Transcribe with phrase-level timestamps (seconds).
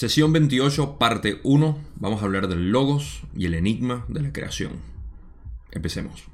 [0.00, 1.78] Sesión 28, parte 1.
[1.96, 4.80] Vamos a hablar del logos y el enigma de la creación.
[5.72, 6.24] Empecemos.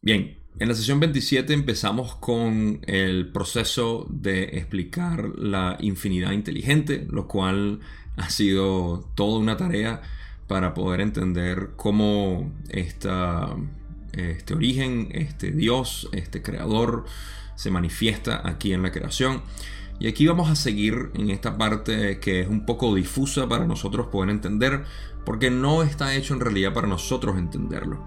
[0.00, 7.26] Bien, en la sesión 27 empezamos con el proceso de explicar la infinidad inteligente, lo
[7.26, 7.80] cual
[8.16, 10.02] ha sido toda una tarea
[10.46, 13.10] para poder entender cómo este
[14.54, 17.04] origen, este Dios, este creador
[17.56, 19.42] se manifiesta aquí en la creación.
[19.98, 24.06] Y aquí vamos a seguir en esta parte que es un poco difusa para nosotros
[24.06, 24.84] poder entender,
[25.24, 28.04] porque no está hecho en realidad para nosotros entenderlo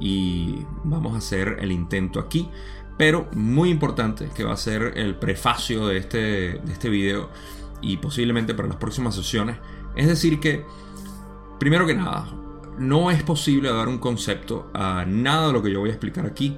[0.00, 2.48] y vamos a hacer el intento aquí.
[2.96, 7.30] Pero muy importante que va a ser el prefacio de este, de este video
[7.80, 9.56] y posiblemente para las próximas sesiones.
[9.96, 10.64] Es decir que,
[11.58, 12.26] primero que nada,
[12.78, 16.26] no es posible dar un concepto a nada de lo que yo voy a explicar
[16.26, 16.56] aquí.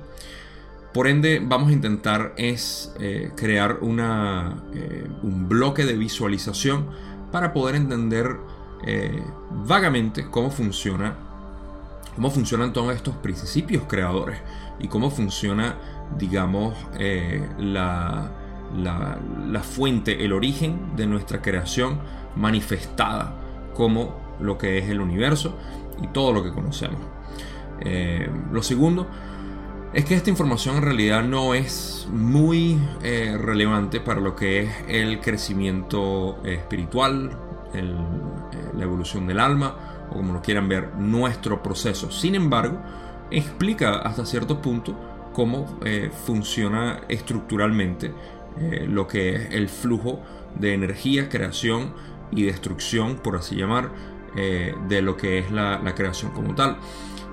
[0.93, 6.87] Por ende, vamos a intentar es eh, crear una, eh, un bloque de visualización
[7.31, 8.37] para poder entender
[8.87, 11.26] eh, vagamente cómo funciona
[12.17, 14.39] cómo funcionan todos estos principios creadores
[14.81, 15.77] y cómo funciona,
[16.19, 18.33] digamos, eh, la,
[18.75, 22.01] la, fuente, el origen de nuestra creación
[22.35, 23.35] manifestada
[23.75, 25.57] como lo que es el universo
[26.03, 27.01] y todo lo que conocemos.
[27.81, 29.07] Eh, lo segundo
[29.93, 34.71] es que esta información en realidad no es muy eh, relevante para lo que es
[34.89, 37.39] el crecimiento espiritual,
[38.75, 42.11] la evolución del alma o como lo quieran ver, nuestro proceso.
[42.11, 42.81] Sin embargo,
[43.31, 44.97] explica hasta cierto punto
[45.33, 48.13] cómo eh, funciona estructuralmente
[48.59, 50.21] eh, lo que es el flujo
[50.59, 51.93] de energía, creación
[52.31, 53.91] y destrucción, por así llamar,
[54.37, 56.79] eh, de lo que es la, la, creación como tal.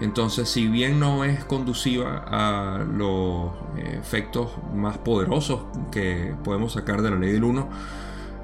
[0.02, 5.62] Entonces, si bien no es conduciva a los efectos más poderosos
[5.92, 7.70] que podemos sacar de la ley del 1,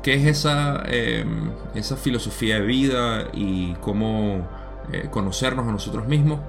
[0.03, 4.47] qué es esa, em, esa filosofía de vida y cómo
[4.91, 6.39] eh, conocernos a nosotros mismos,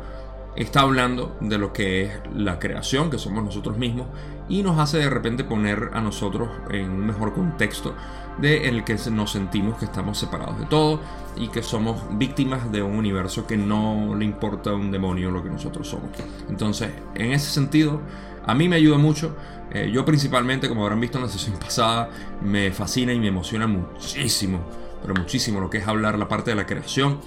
[0.56, 4.06] está hablando de lo que es la creación, que somos nosotros mismos,
[4.48, 7.94] y nos hace de repente poner a nosotros en un mejor contexto
[8.38, 11.00] de el que nos sentimos que estamos separados de todo
[11.36, 15.42] y que somos víctimas de un universo que no le importa a un demonio lo
[15.42, 16.10] que nosotros somos.
[16.48, 18.00] Entonces, en ese sentido,
[18.46, 19.36] a mí me ayuda mucho.
[19.72, 22.10] Eh, yo principalmente, como habrán visto en la sesión pasada,
[22.42, 24.60] me fascina y me emociona muchísimo,
[25.02, 27.20] pero muchísimo lo que es hablar la parte de la creación.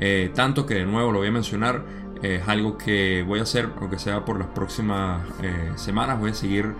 [0.00, 1.84] Eh, tanto que de nuevo lo voy a mencionar,
[2.22, 5.22] eh, es algo que voy a hacer, aunque sea por las próximas
[5.76, 6.74] semanas, voy a seguir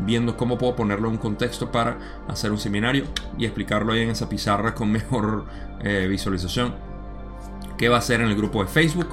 [0.00, 1.98] viendo cómo puedo ponerlo en un contexto para
[2.28, 3.04] hacer un seminario
[3.36, 5.46] y explicarlo ahí en esa pizarra con mejor
[6.08, 6.74] visualización.
[7.78, 9.08] ¿Qué va a ser en el grupo de Facebook?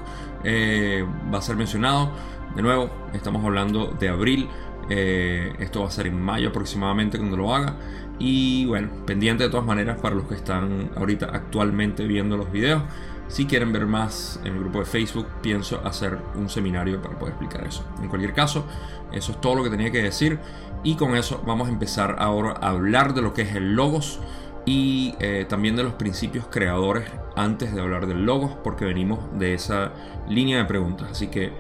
[0.45, 2.11] va a ser mencionado
[2.55, 4.47] de nuevo, estamos hablando de abril.
[4.89, 7.75] Eh, esto va a ser en mayo aproximadamente cuando lo haga.
[8.17, 12.83] Y bueno, pendiente de todas maneras para los que están ahorita actualmente viendo los videos.
[13.27, 17.33] Si quieren ver más en el grupo de Facebook, pienso hacer un seminario para poder
[17.33, 17.83] explicar eso.
[18.01, 18.65] En cualquier caso,
[19.11, 20.39] eso es todo lo que tenía que decir.
[20.83, 24.19] Y con eso vamos a empezar ahora a hablar de lo que es el logos
[24.65, 27.05] y eh, también de los principios creadores
[27.35, 29.91] antes de hablar del logos, porque venimos de esa
[30.29, 31.09] línea de preguntas.
[31.11, 31.51] Así que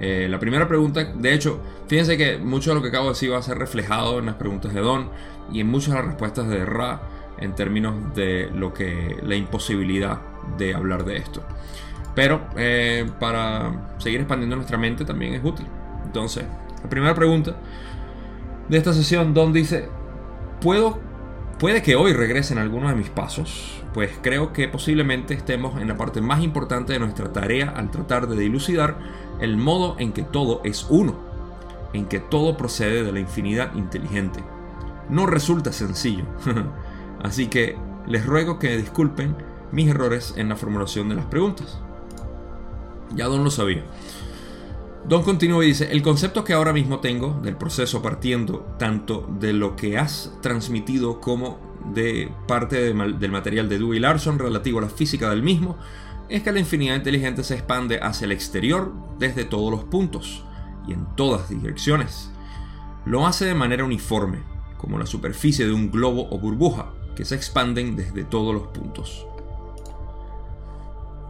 [0.00, 3.32] eh, la primera pregunta, de hecho, fíjense que mucho de lo que acabo de decir
[3.32, 5.10] va a ser reflejado en las preguntas de Don
[5.52, 7.02] y en muchas de las respuestas de Ra
[7.38, 10.20] en términos de lo que la imposibilidad
[10.56, 11.42] de hablar de esto.
[12.14, 15.66] Pero eh, para seguir expandiendo nuestra mente también es útil.
[16.04, 16.44] Entonces,
[16.82, 17.56] la primera pregunta
[18.68, 19.88] de esta sesión, Don dice,
[20.60, 20.98] ¿puedo,
[21.58, 23.82] puede que hoy regresen algunos de mis pasos?
[23.92, 28.28] Pues creo que posiblemente estemos en la parte más importante de nuestra tarea al tratar
[28.28, 28.98] de dilucidar
[29.40, 31.14] el modo en que todo es uno,
[31.92, 34.42] en que todo procede de la infinidad inteligente.
[35.08, 36.24] No resulta sencillo,
[37.22, 37.76] así que
[38.06, 39.36] les ruego que disculpen
[39.72, 41.78] mis errores en la formulación de las preguntas.
[43.14, 43.84] Ya Don lo sabía.
[45.08, 49.52] Don continúa y dice, el concepto que ahora mismo tengo del proceso partiendo tanto de
[49.52, 51.58] lo que has transmitido como
[51.94, 55.78] de parte del material de Dewey Larson relativo a la física del mismo,
[56.30, 60.44] es que la infinidad inteligente se expande hacia el exterior desde todos los puntos
[60.86, 62.30] y en todas direcciones.
[63.04, 64.38] Lo hace de manera uniforme,
[64.78, 69.26] como la superficie de un globo o burbuja, que se expanden desde todos los puntos.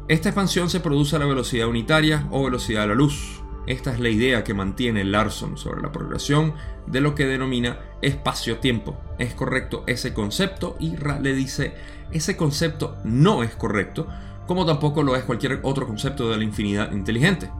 [0.09, 4.01] Esta expansión se produce a la velocidad unitaria o velocidad de la luz, esta es
[4.01, 6.55] la idea que mantiene Larson sobre la progresión
[6.87, 8.99] de lo que denomina espacio-tiempo.
[9.19, 10.77] ¿Es correcto ese concepto?
[10.81, 11.75] Y Ra le dice,
[12.11, 14.09] ese concepto no es correcto,
[14.51, 17.53] como tampoco lo es cualquier otro concepto de la infinidad inteligente.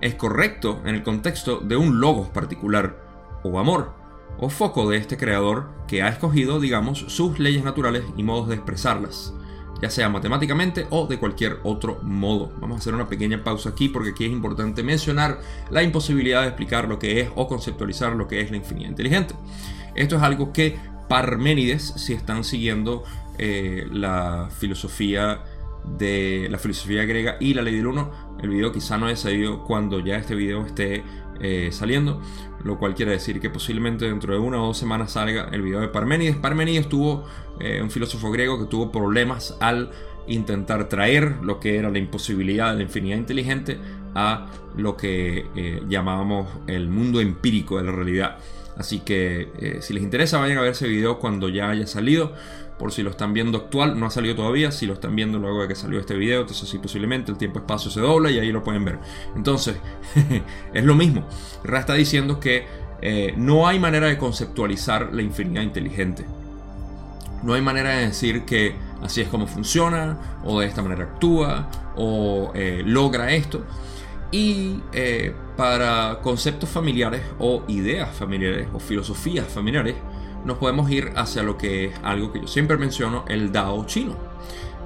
[0.00, 3.02] Es correcto en el contexto de un logos particular,
[3.42, 3.94] o amor,
[4.38, 8.54] o foco de este creador que ha escogido, digamos, sus leyes naturales y modos de
[8.54, 9.34] expresarlas
[9.82, 12.52] ya sea matemáticamente o de cualquier otro modo.
[12.60, 15.40] Vamos a hacer una pequeña pausa aquí porque aquí es importante mencionar
[15.70, 19.34] la imposibilidad de explicar lo que es o conceptualizar lo que es la infinidad inteligente.
[19.96, 20.78] Esto es algo que
[21.08, 23.02] Parménides, si están siguiendo
[23.38, 25.40] eh, la filosofía
[25.84, 28.10] de la filosofía griega y la ley del uno,
[28.42, 31.02] el video quizá no haya salido cuando ya este video esté
[31.42, 32.20] eh, saliendo,
[32.64, 35.80] lo cual quiere decir que posiblemente dentro de una o dos semanas salga el video
[35.80, 36.36] de Parménides.
[36.36, 37.24] Parménides tuvo
[37.58, 39.90] eh, un filósofo griego que tuvo problemas al
[40.26, 43.78] intentar traer lo que era la imposibilidad de la infinidad inteligente
[44.14, 48.36] a lo que eh, llamábamos el mundo empírico de la realidad.
[48.76, 52.32] Así que si les interesa vayan a ver ese video cuando ya haya salido
[52.80, 55.60] por si lo están viendo actual, no ha salido todavía, si lo están viendo luego
[55.60, 58.86] de que salió este video, entonces posiblemente el tiempo-espacio se dobla y ahí lo pueden
[58.86, 58.98] ver.
[59.36, 59.76] Entonces,
[60.72, 61.28] es lo mismo.
[61.62, 62.64] Ra está diciendo que
[63.02, 66.24] eh, no hay manera de conceptualizar la infinidad inteligente.
[67.42, 71.68] No hay manera de decir que así es como funciona, o de esta manera actúa,
[71.96, 73.62] o eh, logra esto.
[74.32, 79.96] Y eh, para conceptos familiares o ideas familiares o filosofías familiares,
[80.44, 84.16] nos podemos ir hacia lo que es algo que yo siempre menciono, el Dao chino.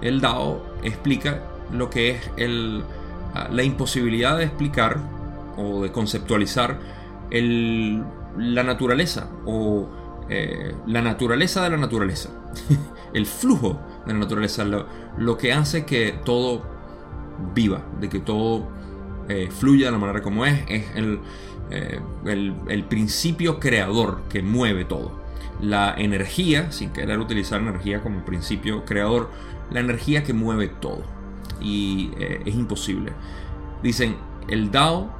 [0.01, 1.43] El Dao explica
[1.73, 2.21] lo que es
[3.35, 4.99] ah, la imposibilidad de explicar
[5.57, 6.79] o de conceptualizar
[7.31, 9.89] la naturaleza o
[10.29, 12.31] eh, la naturaleza de la naturaleza,
[13.15, 16.63] el flujo de la naturaleza, lo, que hace que todo
[17.55, 18.67] viva, de que todo
[19.29, 21.21] eh, fluya de la manera como es, es el,
[21.71, 25.24] eh, el principio creador que mueve todo
[25.61, 29.31] la energía, sin querer utilizar energía como principio creador,
[29.71, 31.03] la energía que mueve todo.
[31.61, 33.13] Y eh, es imposible.
[33.83, 34.17] Dicen,
[34.49, 35.11] el Dao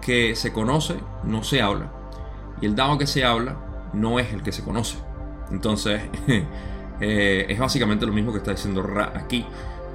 [0.00, 1.92] que se conoce no se habla.
[2.60, 3.56] Y el Dao que se habla
[3.92, 4.98] no es el que se conoce.
[5.50, 6.02] Entonces,
[7.00, 9.44] eh, es básicamente lo mismo que está diciendo Ra aquí.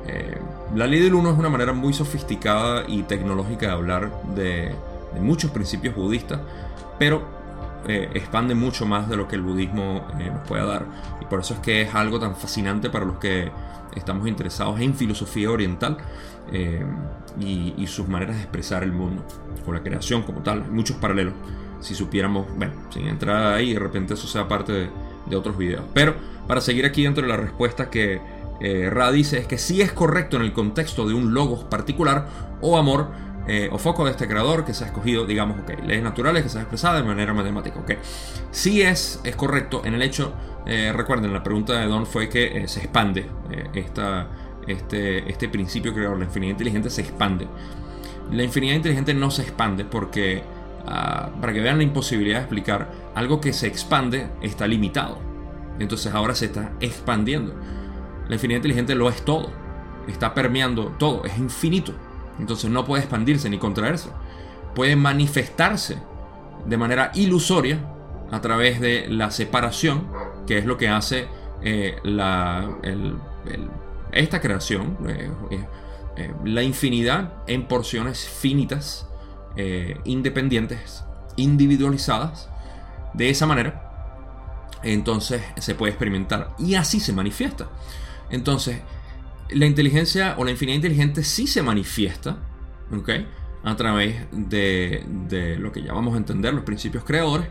[0.07, 0.37] Eh,
[0.75, 4.75] la ley del uno es una manera muy sofisticada y tecnológica de hablar de,
[5.13, 6.41] de muchos principios budistas,
[6.99, 7.42] pero
[7.85, 10.85] eh, expande mucho más de lo que el budismo eh, nos puede dar.
[11.21, 13.51] Y por eso es que es algo tan fascinante para los que
[13.95, 15.97] estamos interesados en filosofía oriental
[16.51, 16.85] eh,
[17.39, 19.25] y, sus maneras de expresar el mundo,
[19.65, 20.65] o la creación como tal.
[20.71, 21.33] Muchos paralelos.
[21.81, 24.89] Si supiéramos, bueno, sin entrar ahí, de repente eso sea parte
[25.27, 25.83] de, otros videos.
[25.93, 26.15] Pero
[26.47, 28.21] para seguir aquí dentro de la respuesta que
[28.91, 32.27] Ra dice es que si es correcto en el contexto de un logos particular
[32.61, 33.09] o amor,
[33.47, 36.49] eh, o foco de este creador que se ha escogido, digamos, ok, leyes naturales que
[36.49, 37.93] se ha expresado de manera matemática, ok.
[38.51, 40.33] Si es, es correcto en el hecho,
[40.65, 43.29] eh, recuerden, la pregunta de Don fue que eh, se expande
[43.73, 44.27] esta,
[44.67, 47.47] este, este principio creador, la infinidad inteligente se expande.
[48.31, 50.43] La infinidad inteligente no se expande porque,
[50.87, 55.19] ah, para que vean la imposibilidad de explicar, algo que se expande está limitado.
[55.79, 57.53] Entonces ahora se está expandiendo.
[58.27, 59.51] La infinidad inteligente lo es todo,
[60.07, 61.93] está permeando todo, es infinito.
[62.39, 64.09] Entonces no puede expandirse ni contraerse.
[64.75, 65.97] Puede manifestarse
[66.65, 67.79] de manera ilusoria
[68.31, 70.07] a través de la separación,
[70.47, 71.27] que es lo que hace
[71.61, 71.95] eh,
[74.11, 75.29] esta creación, eh,
[76.17, 79.07] eh, la infinidad en porciones finitas,
[80.03, 81.03] independientes,
[81.35, 82.49] individualizadas.
[83.13, 87.67] De esa manera, entonces se puede experimentar y así se manifiesta.
[88.31, 88.81] Entonces,
[89.49, 92.37] la inteligencia o la infinidad inteligente sí se manifiesta,
[92.91, 93.09] ¿ok?
[93.63, 95.81] A través de, de lo que
[96.15, 97.47] a entender, los principios creadores.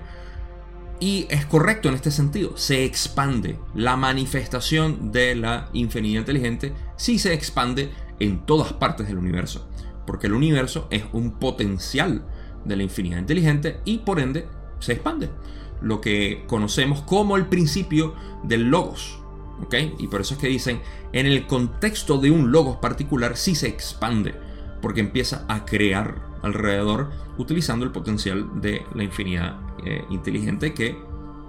[1.01, 3.59] Y es correcto en este sentido, se expande.
[3.75, 9.69] La manifestación de la infinidad inteligente sí se expande en todas partes del universo.
[10.07, 12.25] Porque el universo es un potencial
[12.65, 14.47] de la infinidad inteligente y por ende
[14.79, 15.31] se expande.
[15.81, 19.22] Lo que conocemos como el principio del logos.
[19.99, 20.81] Y por eso es que dicen,
[21.13, 24.35] en el contexto de un logos particular sí se expande,
[24.81, 30.99] porque empieza a crear alrededor utilizando el potencial de la infinidad eh, inteligente que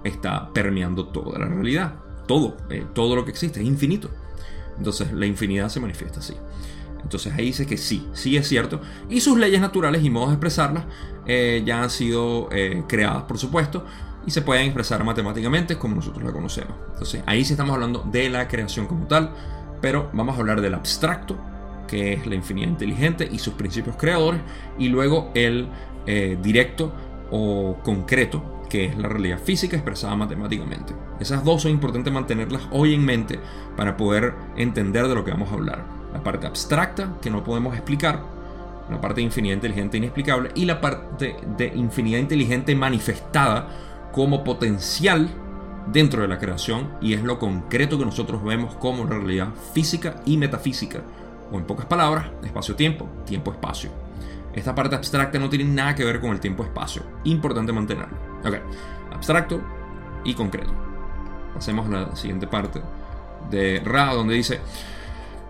[0.04, 1.96] está permeando toda la realidad.
[2.26, 4.08] Todo, eh, todo lo que existe es infinito.
[4.78, 6.34] Entonces la infinidad se manifiesta así.
[7.02, 8.80] Entonces ahí dice que sí, sí es cierto.
[9.10, 10.84] Y sus leyes naturales y modos de expresarlas
[11.26, 12.48] eh, ya han sido
[12.88, 13.84] creadas, por supuesto,
[14.26, 16.74] y se pueden expresar matemáticamente como nosotros la conocemos.
[16.92, 19.30] Entonces ahí sí estamos hablando de la creación como tal,
[19.80, 21.36] pero vamos a hablar del abstracto
[21.86, 24.40] que es la infinidad inteligente y sus principios creadores,
[24.78, 25.68] y luego el
[26.06, 26.92] eh, directo
[27.30, 30.94] o concreto, que es la realidad física expresada matemáticamente.
[31.20, 33.38] Esas dos son importantes mantenerlas hoy en mente
[33.76, 35.84] para poder entender de lo que vamos a hablar.
[36.12, 38.22] La parte abstracta, que no podemos explicar,
[38.90, 43.68] la parte de infinidad inteligente inexplicable, y la parte de infinidad inteligente manifestada
[44.14, 45.28] como potencial
[45.88, 50.36] dentro de la creación y es lo concreto que nosotros vemos como realidad física y
[50.36, 51.00] metafísica,
[51.50, 53.90] o en pocas palabras, espacio-tiempo, tiempo-espacio.
[54.54, 58.16] Esta parte abstracta no tiene nada que ver con el tiempo-espacio, importante mantenerlo.
[58.44, 58.54] Ok,
[59.12, 59.60] abstracto
[60.24, 60.72] y concreto.
[61.52, 62.80] Pasemos a la siguiente parte
[63.50, 64.60] de Ra, donde dice,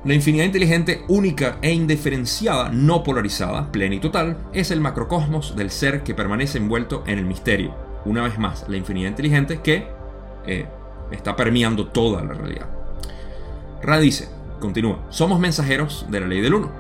[0.05, 5.71] la infinidad inteligente única e indiferenciada, no polarizada, plena y total, es el macrocosmos del
[5.71, 7.84] ser que permanece envuelto en el misterio.
[8.05, 9.87] Una vez más, la infinidad inteligente que
[10.47, 10.67] eh,
[11.11, 12.67] está permeando toda la realidad.
[13.83, 14.29] Ra dice,
[14.61, 16.71] continúa, somos mensajeros de la ley del uno.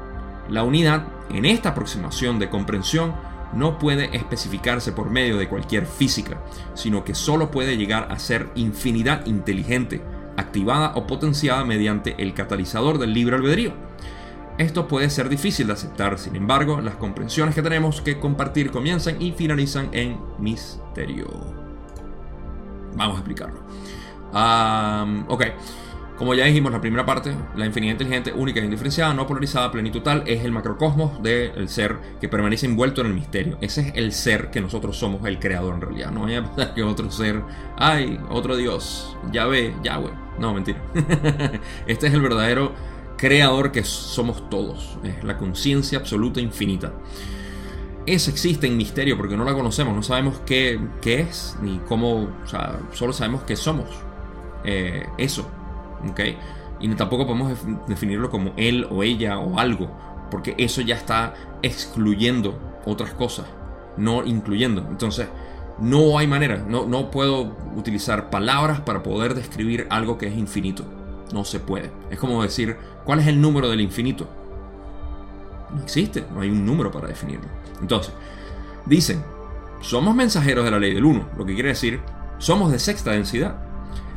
[0.48, 3.14] La unidad en esta aproximación de comprensión
[3.54, 6.40] no puede especificarse por medio de cualquier física,
[6.74, 10.02] sino que solo puede llegar a ser infinidad inteligente,
[10.36, 13.72] activada o potenciada mediante el catalizador del libre albedrío.
[14.56, 19.20] Esto puede ser difícil de aceptar, sin embargo, las comprensiones que tenemos que compartir comienzan
[19.20, 21.26] y finalizan en misterio.
[22.94, 23.60] Vamos a explicarlo.
[25.28, 25.44] ok.
[26.16, 29.98] Como ya dijimos, la primera parte, la infinidad inteligente, única e indiferenciada, no polarizada, plenitud
[29.98, 33.58] total, es el macrocosmos del ser que permanece envuelto en el misterio.
[33.60, 36.12] Ese es el ser que nosotros somos, el creador en realidad.
[36.12, 36.40] No hay
[36.76, 37.42] que otro ser,
[37.76, 40.12] ay, otro Dios, Yahvé, Yahweh.
[40.38, 40.78] No, mentira.
[41.88, 42.72] este es el verdadero
[43.24, 44.98] creador que somos todos.
[45.02, 46.92] Es la conciencia absoluta infinita.
[48.04, 52.28] Esa existe en misterio porque no la conocemos, no sabemos qué, qué es ni cómo,
[52.44, 53.88] o sea, solo sabemos que somos.
[54.62, 55.48] Eh, eso,
[56.10, 56.20] ¿ok?
[56.80, 57.56] Y tampoco podemos
[57.88, 59.90] definirlo como él o ella o algo,
[60.30, 63.46] porque eso ya está excluyendo otras cosas,
[63.96, 64.86] no incluyendo.
[64.90, 65.28] Entonces,
[65.78, 70.84] no hay manera, no, no puedo utilizar palabras para poder describir algo que es infinito.
[71.32, 71.90] No se puede.
[72.10, 74.28] Es como decir, ¿cuál es el número del infinito?
[75.74, 77.48] No existe, no hay un número para definirlo.
[77.80, 78.12] Entonces,
[78.86, 79.22] dicen,
[79.80, 82.00] somos mensajeros de la ley del 1, lo que quiere decir,
[82.38, 83.56] somos de sexta densidad.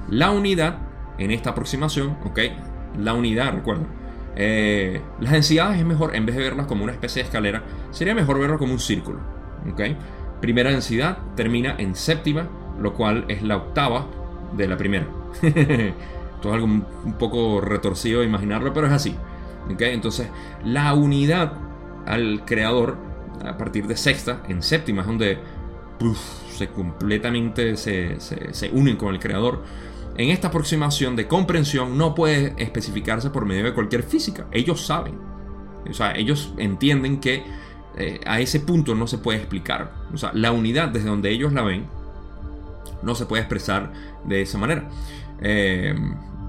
[0.09, 0.77] La unidad
[1.17, 2.39] en esta aproximación, ¿ok?
[2.97, 3.85] La unidad, recuerda.
[4.35, 8.13] Eh, las densidades es mejor, en vez de verlas como una especie de escalera, sería
[8.13, 9.19] mejor verlo como un círculo,
[9.71, 9.81] ¿ok?
[10.41, 12.47] Primera densidad termina en séptima,
[12.79, 14.05] lo cual es la octava
[14.55, 15.07] de la primera.
[16.37, 19.15] Esto es algo un poco retorcido de imaginarlo, pero es así.
[19.79, 20.29] Entonces,
[20.63, 21.53] la unidad
[22.05, 22.97] al creador,
[23.45, 25.39] a partir de sexta, en séptima, es donde
[26.51, 29.63] se completamente se, se, se unen con el creador
[30.17, 34.47] en esta aproximación de comprensión no puede especificarse por medio de cualquier física.
[34.51, 35.15] Ellos saben.
[35.87, 37.43] O sea, ellos entienden que
[37.95, 39.93] eh, a ese punto no se puede explicar.
[40.11, 41.85] O sea, la unidad desde donde ellos la ven
[43.03, 43.93] no se puede expresar
[44.25, 44.89] de esa manera.
[45.41, 45.93] Eh,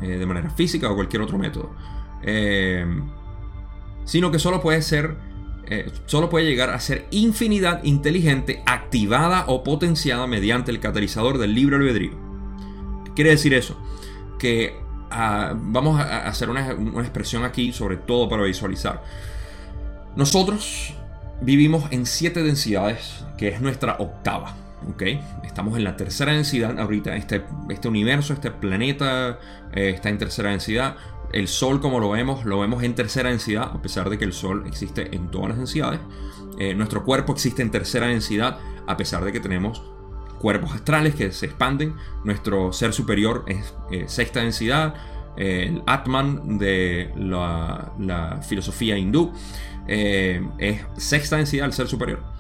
[0.01, 1.75] eh, de manera física o cualquier otro método.
[4.05, 5.17] sino que solo puede ser
[6.07, 11.77] solo puede llegar a ser infinidad inteligente activada o potenciada mediante el catalizador del libre
[11.77, 12.13] albedrío.
[13.15, 13.77] Quiere decir eso,
[14.39, 14.77] que
[15.11, 19.03] ah, vamos a hacer una, expresión aquí, sobre todo para visualizar.
[20.17, 20.95] Nosotros
[21.41, 24.55] vivimos en siete densidades, que es nuestra octava.
[24.89, 25.03] ¿Ok?
[25.45, 27.17] Estamos en la tercera densidad ahorita.
[27.17, 29.39] Este, este universo, este planeta
[29.73, 30.97] eh, está en tercera densidad.
[31.33, 34.33] El Sol, como lo vemos, lo vemos en tercera densidad, a pesar de que el
[34.33, 36.01] Sol existe en todas las densidades.
[36.59, 39.83] Eh, nuestro cuerpo existe en tercera densidad, a pesar de que tenemos
[40.39, 41.95] cuerpos astrales que se expanden.
[42.25, 44.95] Nuestro ser superior es eh, sexta densidad.
[45.37, 49.33] el Atman de la, filosofía hindú
[49.87, 52.38] eh, es sexta densidad, el ser superior.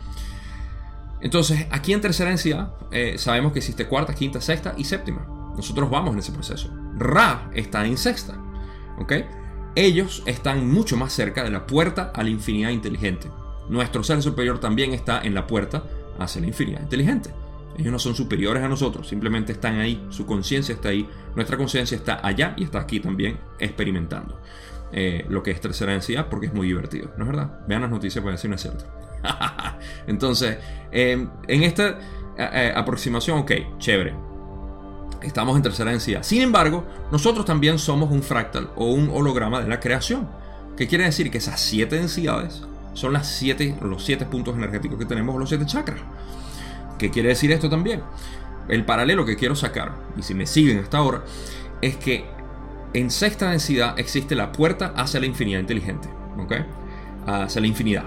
[1.20, 5.26] Entonces, aquí en tercera densidad eh, sabemos que existe cuarta, quinta, sexta y séptima.
[5.56, 6.70] Nosotros vamos en ese proceso.
[6.96, 8.40] Ra está en sexta.
[8.98, 9.12] ¿Ok?
[9.74, 13.30] Ellos están mucho más cerca de la puerta a la infinidad inteligente.
[13.68, 15.84] Nuestro ser superior también está en la puerta
[16.18, 17.30] hacia la infinidad inteligente.
[17.76, 21.96] Ellos no son superiores a nosotros, simplemente están ahí, su conciencia está ahí, nuestra conciencia
[21.96, 24.40] está allá y está aquí también experimentando
[24.90, 27.60] eh, lo que es tercera densidad porque es muy divertido, ¿no es verdad?
[27.68, 28.84] Vean las noticias para decir una cierta.
[30.06, 30.58] Entonces,
[30.90, 31.96] em, en esta eh,
[32.52, 34.14] eh, aproximación, ok, chévere.
[35.22, 36.22] Estamos en tercera densidad.
[36.22, 40.28] Sin embargo, nosotros también somos un fractal o un holograma de la creación.
[40.76, 41.30] ¿Qué quiere decir?
[41.30, 42.62] Que esas siete densidades
[42.94, 46.00] son las siete, los siete puntos energéticos que tenemos, los siete chakras.
[46.98, 48.02] ¿Qué quiere decir esto también?
[48.68, 51.24] El paralelo que quiero sacar, y si me siguen hasta ahora,
[51.80, 52.24] es que
[52.92, 56.08] en sexta densidad existe la puerta hacia la infinidad inteligente.
[56.38, 56.52] ¿ok?
[57.26, 58.04] Hacia la infinidad.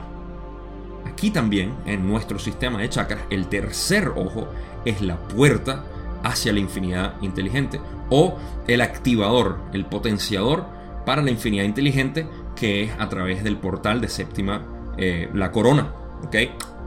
[1.12, 4.48] Aquí también, en nuestro sistema de chakras, el tercer ojo
[4.86, 5.84] es la puerta
[6.24, 8.38] hacia la infinidad inteligente o
[8.68, 10.65] el activador, el potenciador
[11.06, 14.63] para la infinidad inteligente que es a través del portal de séptima,
[14.98, 15.94] eh, la corona.
[16.25, 16.36] ¿ok?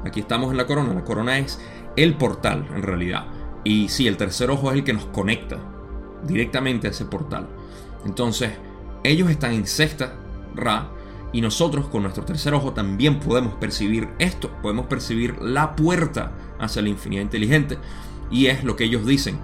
[0.07, 0.95] Aquí estamos en la corona.
[0.95, 1.61] La corona es
[1.97, 3.27] el portal en realidad.
[3.63, 5.59] Y sí, el tercer ojo es el que nos conecta
[6.23, 7.47] directamente a ese portal.
[8.07, 8.53] Entonces,
[9.03, 10.15] ellos están en sexta
[10.55, 10.89] Ra
[11.35, 16.81] y nosotros con nuestro tercer ojo también podemos percibir esto, podemos percibir la puerta hacia
[16.81, 17.77] la infinidad inteligente
[18.31, 19.41] y es lo que ellos dicen.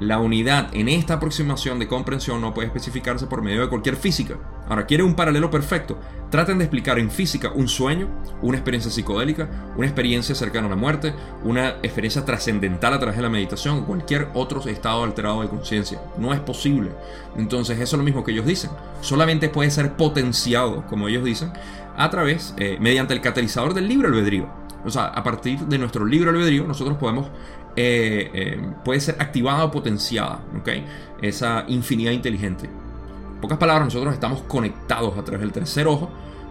[0.00, 4.36] La unidad en esta aproximación de comprensión no puede especificarse por medio de cualquier física.
[4.68, 5.98] Ahora, ¿quiere un paralelo perfecto?
[6.30, 8.08] Traten de explicar en física un sueño,
[8.40, 13.22] una experiencia psicodélica, una experiencia cercana a la muerte, una experiencia trascendental a través de
[13.22, 16.00] la meditación o cualquier otro estado alterado de conciencia.
[16.16, 16.90] No es posible.
[17.36, 18.70] Entonces, eso es lo mismo que ellos dicen.
[19.00, 21.52] Solamente puede ser potenciado, como ellos dicen,
[21.96, 24.48] a través, eh, mediante el catalizador del libre albedrío.
[24.84, 27.28] O sea, a partir de nuestro libre albedrío, nosotros podemos
[27.80, 30.68] eh, eh, puede ser activada o potenciada, ¿ok?
[31.22, 32.66] Esa infinidad inteligente.
[32.66, 36.10] En pocas palabras, nosotros estamos conectados a través del tercer ojo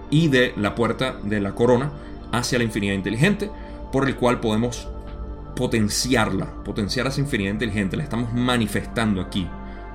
[0.09, 1.91] y de la puerta de la corona
[2.31, 3.51] hacia la infinidad inteligente,
[3.91, 4.87] por el cual podemos
[5.53, 9.45] potenciarla, potenciar esa infinidad inteligente, la estamos manifestando aquí.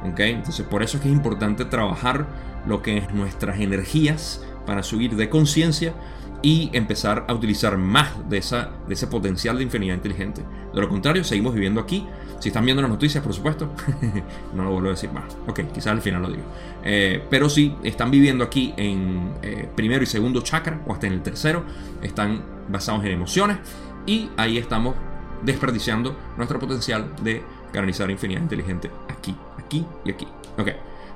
[0.05, 0.21] ¿ok?
[0.21, 2.27] Entonces por eso es que es importante trabajar
[2.67, 5.95] lo que es nuestras energías para subir de conciencia
[6.43, 10.43] y empezar a utilizar más de, esa, de ese potencial de infinidad inteligente.
[10.75, 12.07] De lo contrario, seguimos viviendo aquí.
[12.41, 13.71] Si están viendo las noticias, por supuesto,
[14.55, 15.25] no lo vuelvo a decir más.
[15.47, 16.43] Ok, quizás al final lo digo.
[16.85, 21.13] Eh, pero si están viviendo aquí en eh, primero y segundo chakra, o hasta en
[21.13, 21.65] el tercero,
[22.03, 23.59] están basados en emociones
[24.07, 24.97] y ahí estamos
[25.43, 30.27] desperdiciando nuestro potencial de canalizar infinidad inteligente aquí, aquí y aquí.
[30.59, 30.69] Ok,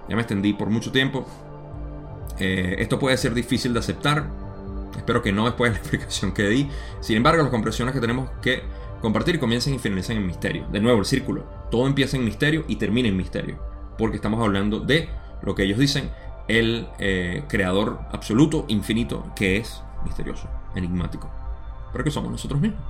[0.09, 1.27] ya me extendí por mucho tiempo.
[2.39, 4.29] Eh, esto puede ser difícil de aceptar,
[4.97, 6.69] Espero que no después de la explicación que di.
[7.01, 8.63] Sin embargo, las comprensiones que tenemos que
[9.01, 10.67] compartir comienzan y finalizan en misterio.
[10.73, 11.45] De nuevo, el círculo.
[11.71, 13.59] Todo empieza en misterio y termina en misterio.
[13.99, 15.09] Porque estamos hablando de
[15.43, 16.11] lo que ellos dicen,
[16.49, 21.31] el eh, creador absoluto, infinito, que es misterioso, enigmático.
[21.93, 22.81] Pero que somos nosotros mismos.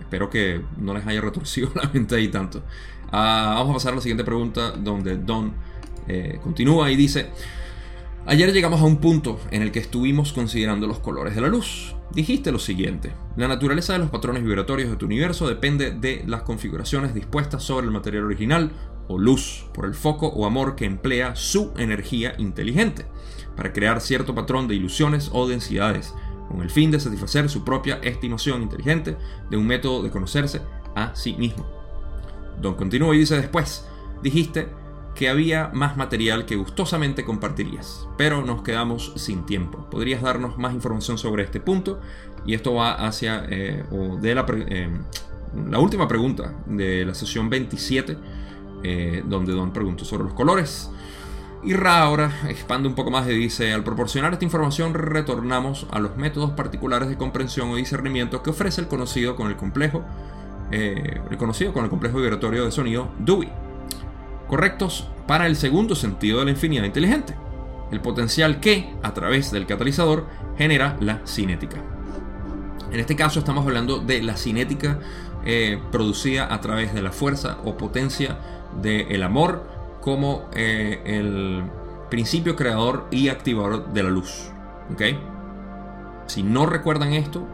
[0.00, 2.62] Espero que no les haya retorcido la mente ahí tanto.
[3.10, 5.54] Ah, vamos a pasar a la siguiente pregunta, donde Don
[6.06, 7.30] eh, continúa y dice...
[8.28, 11.94] Ayer llegamos a un punto en el que estuvimos considerando los colores de la luz.
[12.12, 16.42] Dijiste lo siguiente, la naturaleza de los patrones vibratorios de tu universo depende de las
[16.42, 18.70] configuraciones dispuestas sobre el material original
[19.08, 23.06] o luz, por el foco o amor que emplea su energía inteligente,
[23.56, 26.12] para crear cierto patrón de ilusiones o densidades,
[26.50, 29.16] con el fin de satisfacer su propia estimación inteligente
[29.48, 30.60] de un método de conocerse
[30.94, 31.66] a sí mismo.
[32.60, 33.86] Don continúa y dice después,
[34.22, 34.68] dijiste
[35.18, 39.84] que había más material que gustosamente compartirías, pero nos quedamos sin tiempo.
[39.90, 42.00] ¿Podrías darnos más información sobre este punto?
[42.46, 43.82] Y esto va hacia eh,
[44.20, 44.88] de la, eh,
[45.68, 48.16] la, última pregunta de la sesión 27,
[48.84, 50.88] eh, donde Don preguntó sobre los colores.
[51.64, 55.98] Y Ra ahora expande un poco más y dice, al proporcionar esta información retornamos a
[55.98, 60.04] los métodos particulares de comprensión o discernimiento que ofrece el conocido con el complejo,
[60.70, 63.50] el conocido con el complejo vibratorio de sonido Dewey
[64.48, 67.36] correctos para el segundo sentido de la infinidad inteligente,
[67.92, 71.76] el potencial que, a través del catalizador, genera la cinética.
[72.90, 74.98] En este caso estamos hablando de la cinética
[75.44, 78.38] eh, producida a través de la fuerza o potencia
[78.82, 79.68] del amor
[80.00, 81.64] como eh, el
[82.10, 84.50] principio creador y activador de la luz.
[84.92, 85.18] ¿Okay?
[86.26, 87.46] Si no recuerdan esto,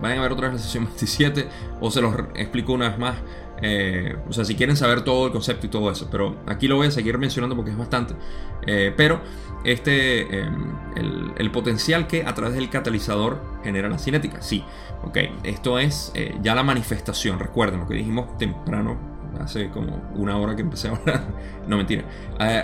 [0.00, 1.48] vayan a ver otra vez la sesión 27
[1.80, 3.16] o se los explico una vez más
[3.62, 6.08] eh, o sea, si quieren saber todo el concepto y todo eso.
[6.10, 8.14] Pero aquí lo voy a seguir mencionando porque es bastante.
[8.66, 9.20] Eh, pero
[9.64, 10.74] este, em,
[11.36, 14.42] el, potencial que a través del catalizador genera la cinética.
[14.42, 14.64] Sí,
[15.04, 15.18] ok.
[15.44, 17.38] Esto es eh, ya la manifestación.
[17.38, 19.10] Recuerden lo que dijimos temprano.
[19.40, 21.24] Hace como una hora que empecé a hablar.
[21.66, 22.04] no, mentira.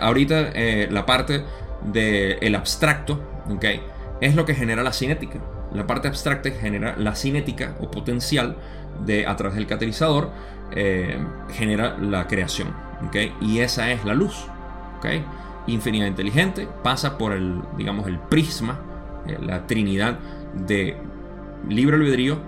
[0.00, 0.52] ahorita
[0.90, 1.44] la parte
[1.84, 3.64] del abstracto, ok,
[4.20, 5.38] es lo que genera la cinética.
[5.76, 8.56] La parte abstracta genera la cinética o potencial
[9.04, 10.30] de, a través del catalizador
[10.72, 11.18] eh,
[11.52, 12.74] genera la creación.
[13.42, 14.46] Y esa es la luz.
[14.98, 15.22] ¿okay?
[15.66, 18.80] Infinidad inteligente pasa por el, digamos, el prisma,
[19.26, 20.18] eh, la trinidad
[20.54, 20.96] de
[21.68, 22.38] libre albedrío,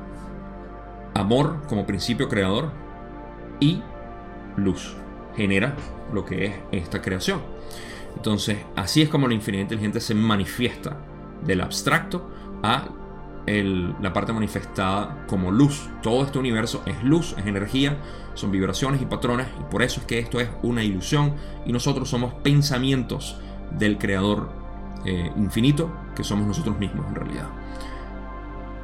[1.14, 2.70] amor como principio creador
[3.60, 3.82] y
[4.56, 4.96] luz.
[5.36, 5.74] Genera
[6.14, 7.42] lo que es esta creación.
[8.16, 10.96] Entonces, así es como la infinidad inteligente se manifiesta
[11.44, 12.30] del abstracto
[12.62, 12.88] a
[14.00, 15.88] la parte manifestada como luz.
[16.02, 17.96] Todo este universo es luz, es energía,
[18.34, 21.34] son vibraciones y patrones y por eso es que esto es una ilusión
[21.64, 23.38] y nosotros somos pensamientos
[23.70, 24.50] del creador
[25.04, 27.48] eh, infinito que somos nosotros mismos en realidad.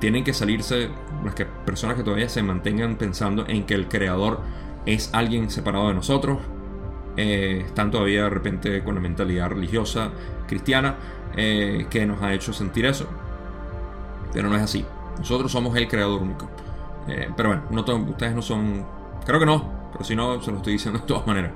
[0.01, 0.89] Tienen que salirse
[1.25, 4.41] las que, personas que todavía se mantengan pensando en que el creador
[4.87, 6.39] es alguien separado de nosotros,
[7.17, 10.11] eh, están todavía de repente con la mentalidad religiosa
[10.49, 10.97] cristiana
[11.37, 13.09] eh, que nos ha hecho sentir eso.
[14.35, 14.85] Pero no es así.
[15.19, 16.51] Nosotros somos el creador único.
[17.09, 18.85] Eh, pero bueno, no ustedes no son...
[19.25, 21.53] Creo que no, pero si no, se lo estoy diciendo de todas maneras.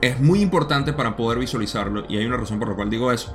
[0.00, 3.32] Es muy importante para poder visualizarlo y hay una razón por la cual digo eso.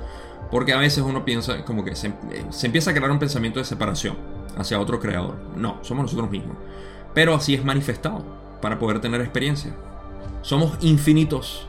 [0.50, 2.12] Porque a veces uno piensa como que se,
[2.50, 4.16] se empieza a crear un pensamiento de separación
[4.56, 5.36] hacia otro creador.
[5.56, 6.56] No, somos nosotros mismos.
[7.14, 8.24] Pero así es manifestado
[8.60, 9.74] para poder tener experiencia.
[10.42, 11.66] Somos infinitos.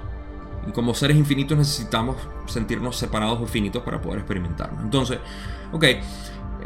[0.68, 4.84] Y como seres infinitos necesitamos sentirnos separados o finitos para poder experimentarnos.
[4.84, 5.20] Entonces,
[5.72, 5.86] ok,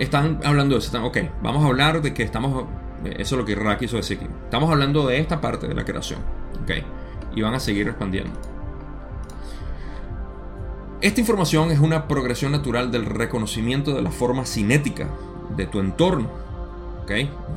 [0.01, 0.87] están hablando de eso.
[0.87, 2.65] Están, ok, vamos a hablar de que estamos.
[3.03, 4.27] Eso es lo que Ra quiso decir aquí.
[4.43, 6.19] Estamos hablando de esta parte de la creación.
[6.63, 6.71] Ok,
[7.35, 8.31] y van a seguir expandiendo.
[11.01, 15.07] Esta información es una progresión natural del reconocimiento de la forma cinética
[15.55, 16.49] de tu entorno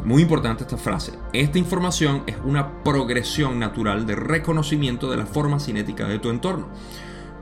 [0.05, 1.13] muy importante esta frase.
[1.33, 6.69] Esta información es una progresión natural de reconocimiento de la forma cinética de tu entorno.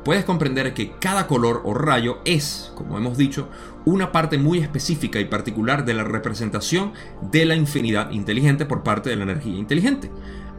[0.05, 3.49] Puedes comprender que cada color o rayo es, como hemos dicho,
[3.85, 9.11] una parte muy específica y particular de la representación de la infinidad inteligente por parte
[9.11, 10.11] de la energía inteligente,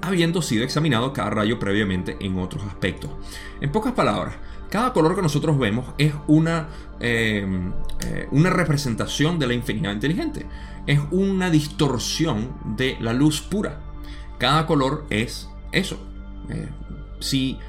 [0.01, 3.10] habiendo sido examinado cada rayo previamente en otros aspectos.
[3.62, 4.36] En pocas palabras,
[4.69, 7.45] cada color que nosotros vemos es una, eh,
[8.06, 10.45] eh, una representación de la infinidad inteligente
[10.88, 13.80] es una distorsión de la luz pura.
[14.38, 15.97] Cada color es eso.
[16.49, 16.69] Eh,
[17.19, 17.60] si,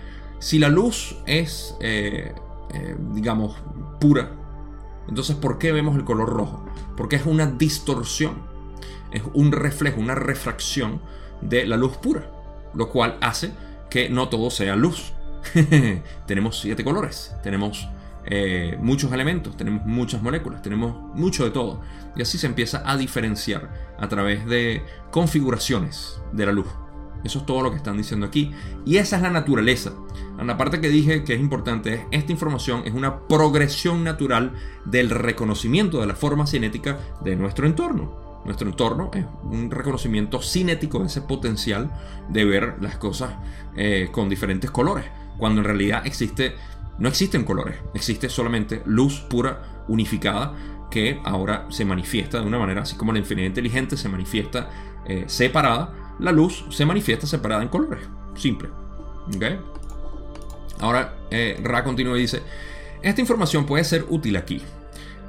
[0.42, 2.34] si, la luz es, eh,
[2.74, 3.56] eh, digamos,
[4.00, 4.32] pura,
[5.08, 6.64] entonces ¿por qué vemos el color rojo?
[6.96, 8.42] Porque es una distorsión,
[9.12, 11.00] es un reflejo, una refracción
[11.40, 12.30] de la luz pura,
[12.74, 13.52] lo cual hace
[13.90, 15.12] que no todo sea luz.
[16.26, 17.88] tenemos siete colores, tenemos
[18.24, 21.80] eh, muchos elementos, tenemos muchas moléculas, tenemos mucho de todo.
[22.16, 26.68] Y así se empieza a diferenciar a través de configuraciones de la luz.
[27.24, 28.52] Eso es todo lo que están diciendo aquí.
[28.84, 29.92] Y esa es la naturaleza.
[30.42, 34.52] La parte que dije que es importante es, esta información es una progresión natural
[34.84, 38.20] del reconocimiento de la forma cinética de nuestro entorno.
[38.44, 41.92] Nuestro entorno es un reconocimiento cinético de ese potencial
[42.28, 43.34] de ver las cosas
[43.76, 45.04] eh, con diferentes colores,
[45.38, 46.56] cuando en realidad existe
[46.98, 50.54] no existen colores, existe solamente luz pura, unificada,
[50.90, 54.68] que ahora se manifiesta de una manera, así como la infinidad inteligente se manifiesta
[55.06, 58.08] eh, separada, la luz se manifiesta separada en colores.
[58.34, 58.68] Simple.
[60.80, 62.42] Ahora, eh, Ra continúa y dice,
[63.02, 64.62] esta información puede ser útil aquí.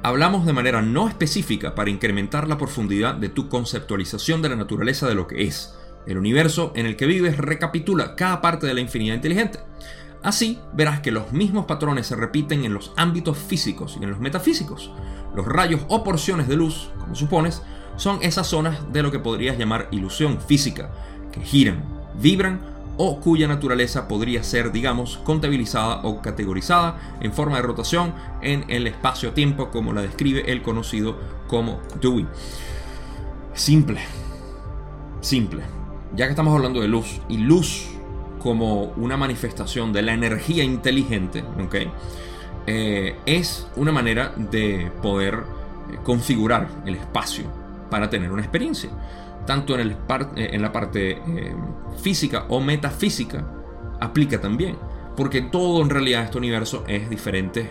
[0.02, 5.08] Hablamos de manera no específica para incrementar la profundidad de tu conceptualización de la naturaleza
[5.08, 5.74] de lo que es.
[6.06, 9.60] El universo en el que vives recapitula cada parte de la infinidad inteligente.
[10.22, 14.20] Así verás que los mismos patrones se repiten en los ámbitos físicos y en los
[14.20, 14.90] metafísicos.
[15.34, 17.62] Los rayos o porciones de luz, como supones,
[17.96, 20.90] son esas zonas de lo que podrías llamar ilusión física,
[21.32, 21.84] que giran,
[22.20, 22.60] vibran
[22.96, 28.86] o cuya naturaleza podría ser, digamos, contabilizada o categorizada en forma de rotación en el
[28.86, 31.16] espacio-tiempo como la describe el conocido
[31.48, 32.26] como Dewey.
[33.52, 34.00] Simple,
[35.20, 35.62] simple.
[36.14, 37.88] Ya que estamos hablando de luz, y luz
[38.40, 41.44] como una manifestación de la energía inteligente,
[42.66, 45.34] eh, es una manera de poder
[45.90, 47.63] eh, configurar el espacio
[47.94, 48.90] para tener una experiencia,
[49.46, 51.22] tanto en, el eh, en la parte
[52.02, 53.46] física o metafísica,
[54.00, 54.76] aplica también,
[55.16, 57.68] porque todo en realidad este universo es diferentes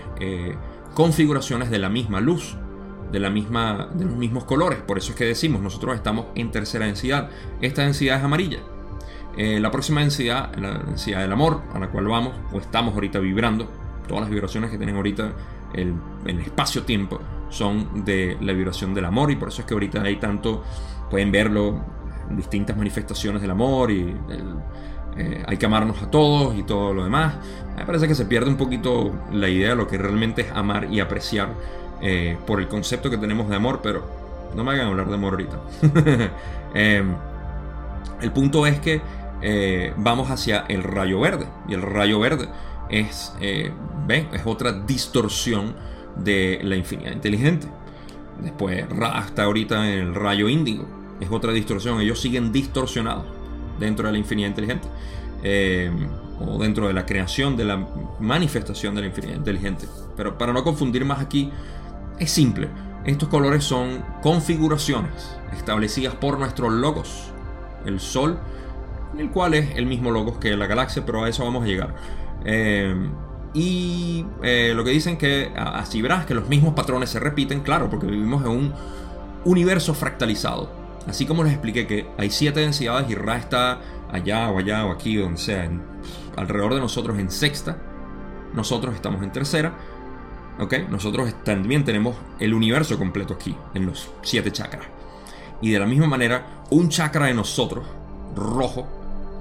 [0.94, 2.56] configuraciones de la misma luz,
[3.12, 6.52] de, la misma, de los mismos colores, por eso es que decimos, nosotros estamos en
[6.52, 8.60] tercera densidad, esta densidad es amarilla,
[9.36, 13.20] eh, la próxima densidad, la densidad del amor, a la cual vamos o estamos ahorita
[13.20, 13.70] vibrando,
[14.08, 15.34] todas las vibraciones que tienen ahorita
[15.74, 15.94] el,
[16.26, 20.18] el espacio-tiempo son de la vibración del amor y por eso es que ahorita hay
[20.18, 20.64] tanto,
[21.10, 21.82] pueden verlo,
[22.30, 24.16] distintas manifestaciones del amor y
[25.18, 27.36] eh, hay que amarnos a todos y todo lo demás.
[27.76, 30.88] Me parece que se pierde un poquito la idea de lo que realmente es amar
[30.92, 31.50] y apreciar
[32.02, 34.04] eh, por el concepto que tenemos de amor, pero
[34.56, 35.60] no me hagan hablar de amor ahorita.
[38.22, 39.02] el punto es que
[39.44, 41.46] eh, vamos hacia el rayo verde.
[41.68, 42.48] Y el rayo verde
[42.90, 43.72] es, eh,
[44.08, 45.76] es otra distorsión
[46.18, 47.68] de la infinidad inteligente.
[48.42, 50.88] Después, hasta ahorita en el rayo índigo
[51.20, 52.02] es otra distorsión.
[52.02, 53.26] Ellos siguen distorsionados
[53.80, 54.88] dentro de la infinidad inteligente.
[55.44, 55.92] Eh,
[56.40, 57.88] o dentro de la creación de la
[58.20, 59.88] manifestación de la infinidad inteligente.
[60.18, 61.52] Pero para no confundir más aquí,
[62.20, 62.70] es simple.
[63.06, 67.32] Estos colores son configuraciones establecidas por nuestros logos.
[67.86, 68.40] El Sol
[69.18, 71.94] el cual es el mismo logo que la galaxia, pero a eso vamos a llegar.
[72.46, 72.96] Eh,
[73.54, 77.90] y eh, lo que dicen que así verás que los mismos patrones se repiten, claro,
[77.90, 78.74] porque vivimos en un
[79.46, 80.72] universo fractalizado.
[81.08, 83.80] Así como les expliqué que hay siete densidades y Ra está
[84.12, 85.70] allá o allá o aquí, donde sea,
[86.36, 87.78] alrededor de nosotros en sexta,
[88.54, 89.74] nosotros estamos en tercera.
[90.60, 90.76] ¿Ok?
[90.90, 94.86] Nosotros también tenemos el universo completo aquí, en los siete chakras.
[95.62, 97.86] Y de la misma manera, un chakra de nosotros,
[98.36, 98.88] rojo,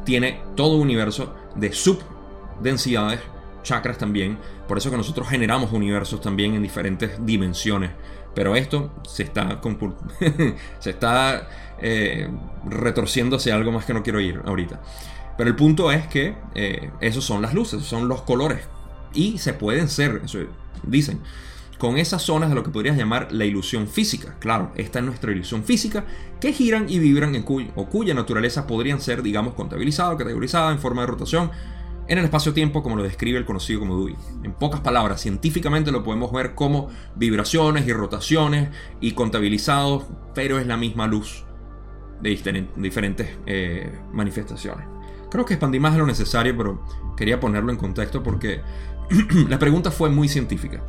[0.05, 3.21] tiene todo un universo de subdensidades,
[3.63, 4.39] chakras también.
[4.69, 7.91] Por eso que nosotros generamos universos también en diferentes dimensiones.
[8.35, 9.61] Pero esto se está,
[10.79, 11.49] se está
[11.81, 12.29] eh,
[12.65, 14.81] retorciendo hacia algo más que no quiero ir ahorita.
[15.37, 18.61] Pero el punto es que eh, esos son las luces, son los colores.
[19.15, 20.23] Y se pueden ser,
[20.85, 21.21] dicen,
[21.83, 24.37] con esas zonas de lo que podrías llamar la ilusión física.
[24.39, 26.05] Claro, esta es nuestra ilusión física
[26.41, 27.45] que giran y vibran en
[27.75, 31.51] o cuya naturaleza podrían ser, digamos, contabilizada categorizada en forma de rotación
[32.09, 34.17] en el espacio-tiempo como lo describe el conocido como Dewey.
[34.43, 40.67] En pocas palabras, científicamente lo podemos ver como vibraciones y rotaciones y contabilizados, pero es
[40.67, 41.45] la misma luz
[42.21, 42.31] de
[42.77, 44.87] diferentes eh, manifestaciones.
[45.31, 46.85] Creo que expandí más de lo necesario, pero
[47.17, 48.61] quería ponerlo en contexto porque
[49.49, 50.83] la pregunta fue muy científica.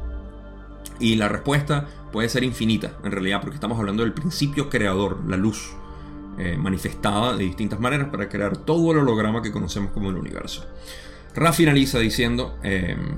[1.00, 5.38] Y la respuesta puede ser infinita, en realidad, porque estamos hablando del principio creador, la
[5.38, 5.76] luz,
[6.38, 10.66] eh, manifestada de distintas maneras para crear todo el holograma que conocemos como el universo.
[11.36, 13.18] Ra finaliza diciendo, em,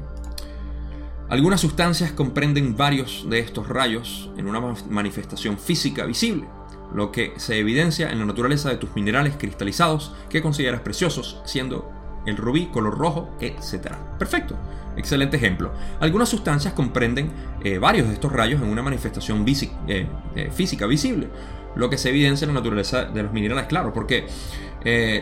[1.30, 6.47] algunas sustancias comprenden varios de estos rayos en una manifestación física visible,
[6.93, 11.91] lo que se evidencia en la naturaleza de tus minerales cristalizados que consideras preciosos, siendo
[12.25, 13.93] el rubí color rojo, etc.
[14.19, 14.58] Perfecto,
[14.97, 15.71] excelente ejemplo.
[15.99, 17.32] Algunas sustancias comprenden
[17.63, 20.08] eh, varios de estos rayos en una manifestación eh,
[20.54, 21.30] física visible,
[21.75, 24.27] lo que se evidencia en la naturaleza de los minerales, claro, porque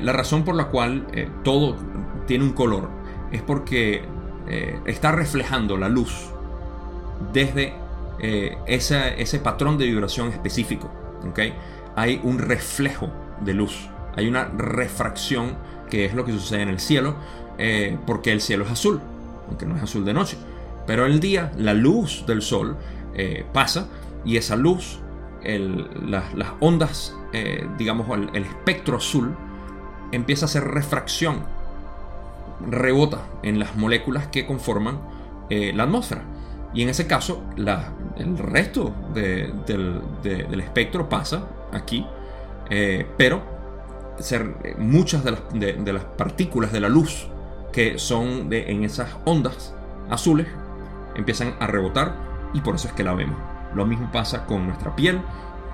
[0.02, 1.08] la razón por la cual
[1.44, 1.78] todo
[2.28, 2.89] tiene un color
[3.32, 4.04] es porque
[4.86, 6.30] está reflejando la luz
[7.32, 7.74] desde
[8.20, 10.92] ese patrón de vibración específico.
[11.30, 11.54] ¿okay?
[11.96, 13.10] Hay un reflejo
[13.42, 15.56] de luz, hay una refracción
[15.89, 17.16] que es lo que sucede en el cielo,
[17.58, 19.00] eh, porque el cielo es azul,
[19.48, 20.38] aunque no es azul de noche.
[20.88, 22.78] Pero el día, la luz del sol
[23.13, 23.88] eh, pasa
[24.26, 25.00] y esa luz,
[25.44, 29.36] las ondas, eh, digamos, el, espectro azul,
[30.12, 31.44] empieza a hacer refracción,
[32.70, 35.00] rebota en las moléculas que conforman
[35.50, 36.24] la atmósfera.
[36.74, 42.08] Y en ese caso, el resto del, espectro pasa aquí,
[43.18, 43.54] pero
[44.20, 45.32] ser eh, muchas de
[45.94, 47.28] las, partículas de la luz
[47.72, 49.74] que son en esas ondas
[50.10, 50.48] azules
[51.16, 52.16] empiezan a rebotar
[52.54, 53.53] y por eso es que la vemos.
[53.76, 55.22] Lo mismo pasa con nuestra piel,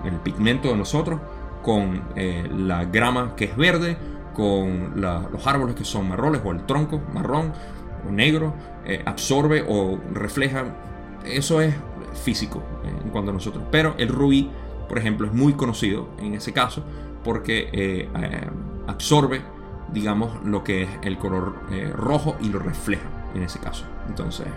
[0.04, 1.20] el pigmento de nosotros,
[1.62, 3.98] con eh, la grama que es verde,
[4.34, 7.52] con los árboles que son marrones o el tronco marrón
[8.08, 8.54] o negro,
[8.86, 10.66] eh, absorbe o refleja.
[11.26, 11.76] Eso es
[12.24, 12.64] físico
[13.04, 13.64] en cuanto a nosotros.
[13.72, 14.50] Pero el rubí,
[14.88, 16.84] por ejemplo, es muy conocido en ese caso
[17.24, 18.48] porque eh, eh,
[18.88, 19.42] absorbe,
[19.94, 23.86] digamos, lo que es el color eh, rojo y lo refleja en ese caso.
[24.08, 24.48] Entonces,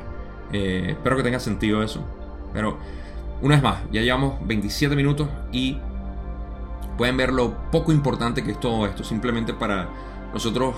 [0.52, 2.05] espero que tenga sentido eso.
[2.52, 2.78] Pero,
[3.42, 5.78] una vez más, ya llevamos 27 minutos y
[6.96, 9.88] pueden ver lo poco importante que es todo esto, simplemente para
[10.33, 10.74] nosotros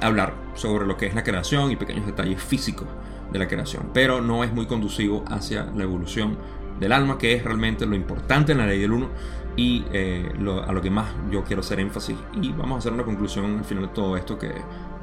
[0.00, 2.88] hablar sobre lo que es la creación y pequeños detalles físicos
[3.30, 6.38] de la creación, pero no es muy conducivo hacia la evolución
[6.80, 9.08] del alma, que es realmente lo importante en la ley del uno
[9.56, 10.32] y eh,
[10.66, 12.16] a lo que más yo quiero hacer énfasis.
[12.40, 14.52] Y vamos a hacer una conclusión al final de todo esto que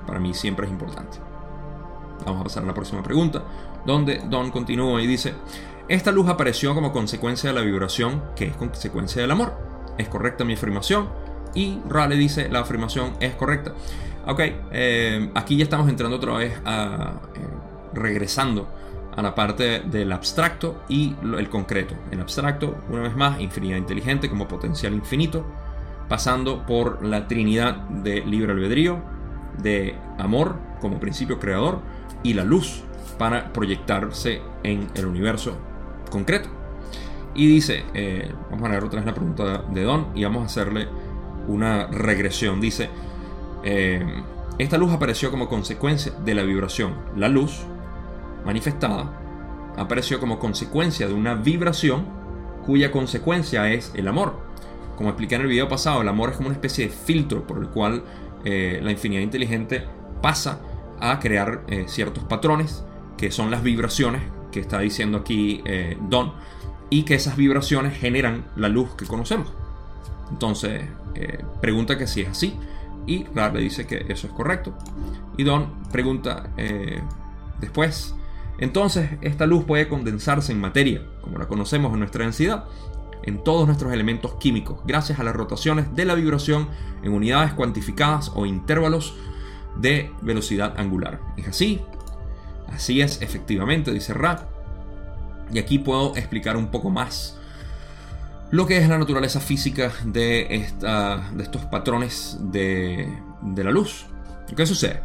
[0.08, 1.18] para mí siempre es importante.
[2.26, 3.44] Vamos a pasar a la próxima pregunta,
[3.86, 5.34] donde Don continúa y dice,
[5.88, 9.54] esta luz apareció como consecuencia de la vibración, que es consecuencia del amor.
[9.98, 11.10] ¿Es correcta mi afirmación?
[11.54, 13.74] Y Ra le dice, la afirmación es correcta.
[14.28, 17.14] Ok, eh, aquí ya estamos entrando otra vez a...
[17.36, 18.68] Eh, regresando
[19.16, 21.96] a la parte del abstracto y el concreto.
[22.12, 25.46] El abstracto, una vez más, infinidad inteligente como potencial infinito,
[26.10, 29.02] pasando por la trinidad de libre albedrío,
[29.58, 31.80] de amor como principio creador
[32.24, 32.84] y la luz
[33.18, 35.58] para proyectarse en el universo
[36.16, 36.48] concreto.
[37.36, 40.46] Y dice, eh, vamos a leer otra vez la pregunta de Don y vamos a
[40.46, 40.88] hacerle
[41.48, 42.62] una regresión.
[42.62, 42.90] Dice,
[43.64, 44.24] eh,
[44.58, 46.94] esta luz apareció como consecuencia de la vibración.
[47.18, 47.66] La luz
[48.46, 49.20] manifestada
[49.76, 52.06] apareció como consecuencia de una vibración
[52.66, 54.40] cuya consecuencia es el amor.
[54.96, 57.58] Como expliqué en el video pasado, el amor es como una especie de filtro por
[57.58, 58.06] el cual
[58.46, 59.84] eh, la infinidad inteligente
[60.22, 60.62] pasa
[61.02, 62.86] a crear ciertos patrones
[63.18, 64.22] que son las vibraciones
[64.56, 66.32] que está diciendo aquí eh, Don
[66.90, 69.52] y que esas vibraciones generan la luz que conocemos.
[70.32, 70.84] Entonces,
[71.62, 72.56] pregunta que si es así
[73.06, 74.74] y Ra le dice que eso es correcto.
[75.38, 76.50] Y Don pregunta
[77.60, 78.16] después.
[78.58, 82.66] Entonces, esta luz puede condensarse en materia, como la conocemos en nuestra densidad,
[83.24, 86.70] en todos nuestros elementos químicos, gracias a las rotaciones de la vibración
[87.04, 89.16] en unidades cuantificadas o intervalos
[89.76, 91.20] de velocidad angular.
[91.38, 91.82] ¿Es así?
[92.72, 94.48] Así es, efectivamente, dice Ra.
[95.52, 97.38] Y aquí puedo explicar un poco más
[98.52, 103.08] lo que es la naturaleza física de, esta, de estos patrones de,
[103.56, 104.06] la luz.
[104.56, 105.02] ¿Qué sucede?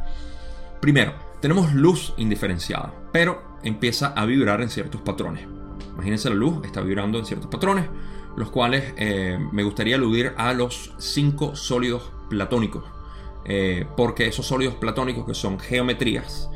[0.81, 5.47] Primero, tenemos luz indiferenciada, pero empieza a vibrar en ciertos patrones.
[5.95, 7.87] Imagínense la luz, está vibrando en ciertos patrones,
[8.37, 12.85] los cuales eh, me gustaría aludir a los cinco sólidos platónicos.
[13.47, 16.51] Eh, porque esos sólidos platónicos que son geometrías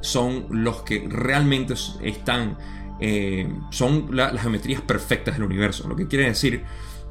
[0.00, 2.58] son los que realmente están
[3.00, 5.88] eh, son las geometrías perfectas del universo.
[5.88, 6.64] Lo que quiere decir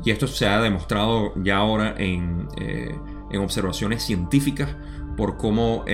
[0.04, 4.76] y esto se ha demostrado ya ahora en, en observaciones científicas
[5.16, 5.86] por cómo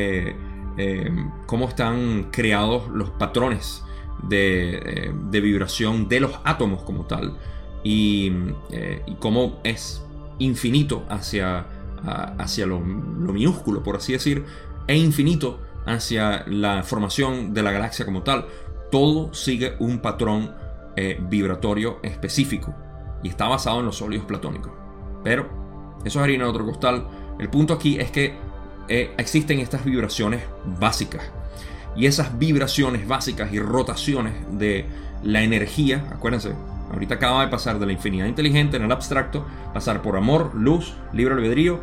[0.75, 3.83] Em, cómo están creados los patrones
[4.23, 7.37] de, eh, vibración de los átomos como tal
[7.83, 8.31] y,
[8.71, 10.03] eh, cómo es
[10.39, 11.67] infinito hacia,
[12.39, 14.45] hacia lo, minúsculo, por así decir,
[14.87, 18.45] e infinito hacia la formación de la galaxia como tal.
[18.91, 20.55] Todo sigue un patrón
[20.95, 22.75] eh, vibratorio específico
[23.23, 24.71] y está basado en los sólidos platónicos.
[25.23, 25.49] Pero
[26.05, 27.07] eso es harina de otro costal.
[27.39, 28.35] El punto aquí es que
[28.87, 30.41] eh, existen estas vibraciones
[30.79, 31.23] básicas.
[31.95, 34.85] Y esas vibraciones básicas y rotaciones de
[35.23, 36.53] la energía, acuérdense,
[36.91, 40.95] ahorita acaba de pasar de la infinidad inteligente en el abstracto, pasar por amor, luz,
[41.13, 41.79] libre albedrío,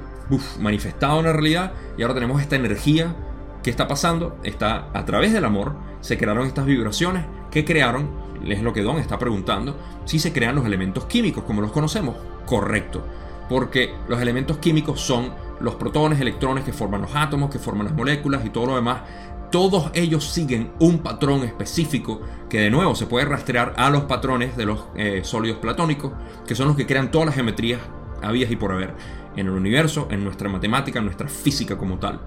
[0.60, 3.14] manifestado en la realidad, y ahora tenemos esta energía
[3.62, 8.10] que está pasando, está a través del amor, se crearon estas vibraciones que crearon,
[8.46, 12.16] es lo que Don está preguntando, si se crean los elementos químicos como los conocemos.
[12.46, 13.04] Correcto,
[13.48, 17.94] porque los elementos químicos son los protones, electrones que forman los átomos, que forman las
[17.94, 19.02] moléculas y todo lo demás,
[19.50, 24.56] todos ellos siguen un patrón específico que de nuevo se puede rastrear a los patrones
[24.56, 26.12] de los eh, sólidos platónicos,
[26.46, 27.80] que son los que crean todas las geometrías
[28.22, 28.94] habidas y por haber
[29.36, 32.20] en el universo, en nuestra matemática, en nuestra física como tal.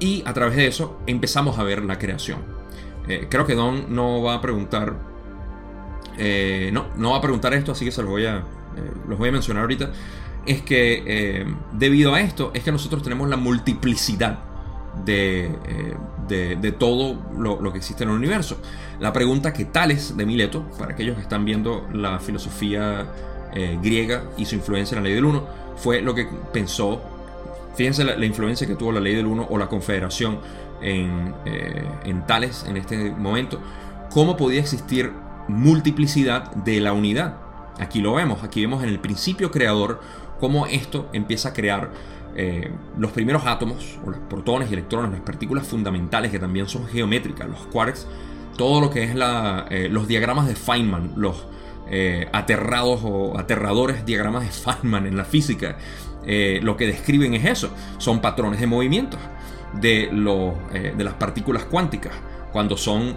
[0.00, 2.40] Y a través de eso empezamos a ver la creación.
[3.08, 4.94] Eh, creo que Don no va a preguntar,
[6.18, 8.44] eh, no, no va a preguntar esto, así que se los voy a,
[9.08, 9.90] los voy a mencionar ahorita
[10.48, 14.38] es que eh, debido a esto es que nosotros tenemos la multiplicidad
[15.04, 15.52] de,
[16.30, 18.58] eh, todo lo, que existe en el universo.
[18.98, 23.12] La pregunta que Tales de Mileto, para aquellos que están viendo la filosofía
[23.54, 27.02] eh, griega y su influencia en la ley del uno, fue lo que pensó,
[27.78, 30.40] fíjense la, influencia que tuvo la ley del uno o la confederación
[30.82, 31.34] en,
[32.04, 33.58] en Tales en este momento,
[34.10, 35.12] cómo podía existir
[35.48, 37.38] multiplicidad de la unidad.
[37.78, 40.00] Aquí lo vemos, aquí vemos en el principio creador
[40.40, 41.90] cómo esto empieza a crear
[42.36, 46.86] eh, los primeros átomos, o los protones y electrones, las partículas fundamentales que también son
[46.86, 48.06] geométricas, los quarks,
[48.56, 51.46] todo lo que es eh, los diagramas de Feynman, los
[51.90, 55.78] eh, aterrados o aterradores diagramas de Feynman en la física,
[56.24, 59.16] lo que describen es eso, son patrones de movimiento
[59.74, 60.10] de,
[60.96, 62.12] de las partículas cuánticas,
[62.52, 63.16] cuando son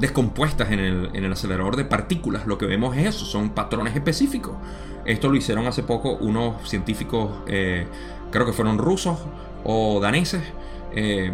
[0.00, 2.46] descompuestas en el, acelerador de partículas.
[2.46, 4.56] Lo que vemos es eso, son patrones específicos.
[5.04, 7.86] Esto lo hicieron hace poco unos científicos, eh,
[8.30, 9.18] creo que fueron rusos
[9.64, 10.42] o daneses,
[10.94, 11.32] eh,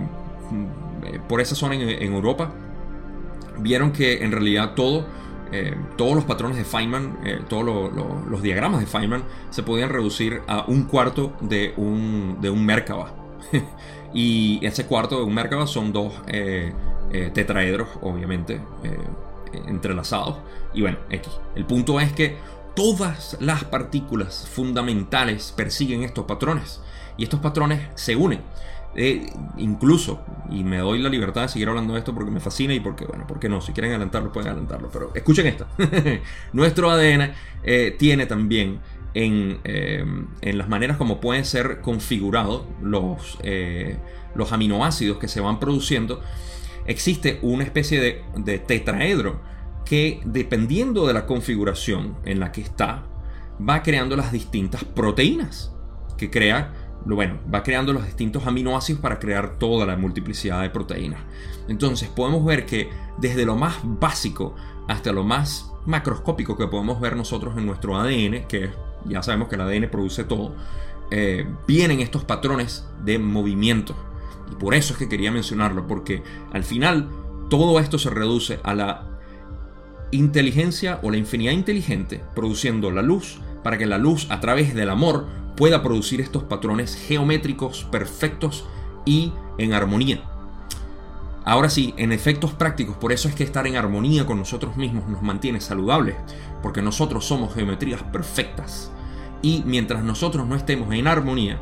[1.29, 2.51] por esa zona en, Europa.
[3.59, 5.07] Vieron que en realidad todo,
[5.53, 7.93] eh, todos los patrones de Feynman, todos
[8.29, 13.13] los diagramas de Feynman, se podían reducir a un cuarto de un, de un Merkaba.
[14.15, 16.13] y ese cuarto de un Merkaba son dos
[17.13, 18.99] eh, tetraedros, obviamente, eh,
[19.69, 20.39] entrelazados.
[20.75, 21.33] Y bueno, X.
[21.55, 22.37] El punto es que
[22.75, 26.81] todas las partículas fundamentales persiguen estos patrones.
[27.17, 28.41] Y estos patrones se unen.
[28.97, 32.73] Eh, incluso, y me doy la libertad de seguir hablando de esto porque me fascina
[32.75, 34.89] y porque, bueno, porque no, si quieren adelantarlo, pueden adelantarlo.
[34.91, 35.67] Pero escuchen esto.
[36.53, 37.33] Nuestro ADN
[37.99, 38.81] tiene también
[39.13, 43.39] en, en, las maneras como pueden ser configurados los,
[44.35, 46.23] los aminoácidos que se van produciendo
[46.87, 49.41] existe una especie de, tetraedro
[49.85, 53.05] que dependiendo de la configuración en la que está,
[53.57, 55.73] va creando las distintas proteínas
[56.17, 56.73] que crea,
[57.15, 61.21] bueno, va creando los distintos aminoácidos para crear toda la multiplicidad de proteínas.
[61.69, 64.55] Entonces podemos ver que desde lo más básico
[64.89, 68.71] hasta lo más macroscópico que podemos ver nosotros en nuestro ADN, que
[69.05, 70.55] ya sabemos que el ADN produce todo,
[71.11, 73.95] eh, vienen estos patrones de movimiento
[74.51, 77.09] y por eso es que quería mencionarlo, porque al final
[77.49, 79.07] todo esto se reduce a la
[80.11, 84.91] inteligencia o la infinidad inteligente produciendo la luz para que la luz a través del
[84.91, 85.27] amor
[85.57, 88.67] pueda producir estos patrones geométricos perfectos
[89.05, 90.23] y en armonía.
[91.45, 95.09] Ahora sí, en efectos prácticos, por eso es que estar en armonía con nosotros mismos
[95.09, 96.17] nos mantiene saludables,
[96.61, 98.91] porque nosotros somos geometrías perfectas.
[99.43, 101.61] Y mientras nosotros no estemos en armonía,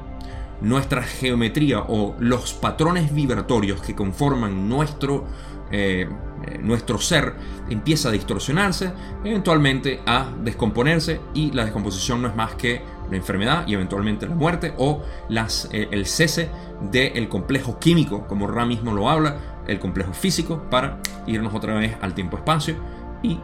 [0.62, 5.26] nuestra geometría o los patrones vibratorios que conforman nuestro,
[5.70, 6.08] eh,
[6.46, 7.34] eh, nuestro ser
[7.68, 8.90] empieza a distorsionarse,
[9.22, 12.80] eventualmente a descomponerse y la descomposición no es más que
[13.10, 16.48] la enfermedad y eventualmente la muerte o las, eh, el cese
[16.90, 21.96] del complejo químico, como Ra mismo lo habla, el complejo físico, para irnos otra vez
[22.00, 22.76] al tiempo-espacio
[23.22, 23.38] y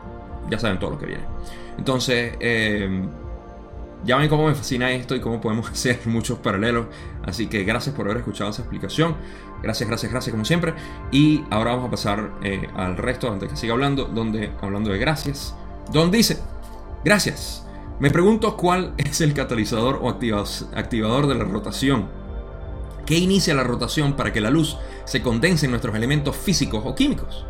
[0.51, 1.25] ya saben todo lo que viene.
[1.79, 2.37] Entonces,
[4.05, 6.87] ya ven cómo me fascina esto y cómo podemos hacer muchos paralelos.
[7.25, 9.17] Así que gracias por haber escuchado esa explicación.
[9.63, 10.75] Gracias, gracias, gracias como siempre.
[11.11, 14.99] Y ahora vamos a pasar eh, al resto antes que siga hablando, donde hablando de
[14.99, 15.55] gracias.
[15.93, 16.39] Don dice,
[17.05, 17.67] gracias.
[18.01, 22.09] Me pregunto cuál es el catalizador o activador de la rotación.
[23.05, 26.95] ¿Qué inicia la rotación para que la luz se condense en nuestros elementos físicos o
[26.95, 27.45] químicos?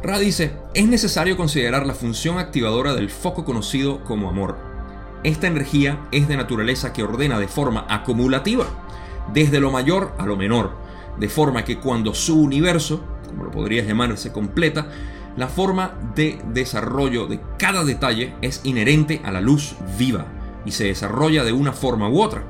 [0.00, 4.56] Ra dice, es necesario considerar la función activadora del foco conocido como amor.
[5.24, 8.66] Esta energía es de naturaleza que ordena de forma acumulativa,
[9.34, 10.70] desde lo mayor a lo menor,
[11.18, 14.86] de forma que cuando su universo, como lo podrías llamar, se completa,
[15.38, 20.26] la forma de desarrollo de cada detalle es inherente a la luz viva
[20.66, 22.44] y se desarrolla de una forma u otra.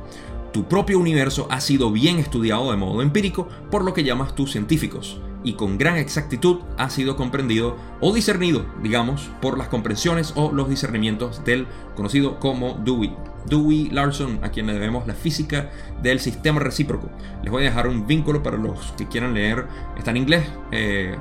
[0.54, 4.52] Tu propio universo ha sido bien estudiado de modo empírico por lo que llamas tus
[4.52, 10.50] científicos y con gran exactitud ha sido comprendido o discernido, digamos, por las comprensiones o
[10.50, 13.14] los discernimientos del conocido como Dewey.
[13.48, 15.70] Dewey Larson, a quien le debemos la física
[16.02, 17.08] del sistema recíproco.
[17.42, 19.66] Les voy a dejar un vínculo para los que quieran leer.
[19.96, 21.16] Está en inglés, eh,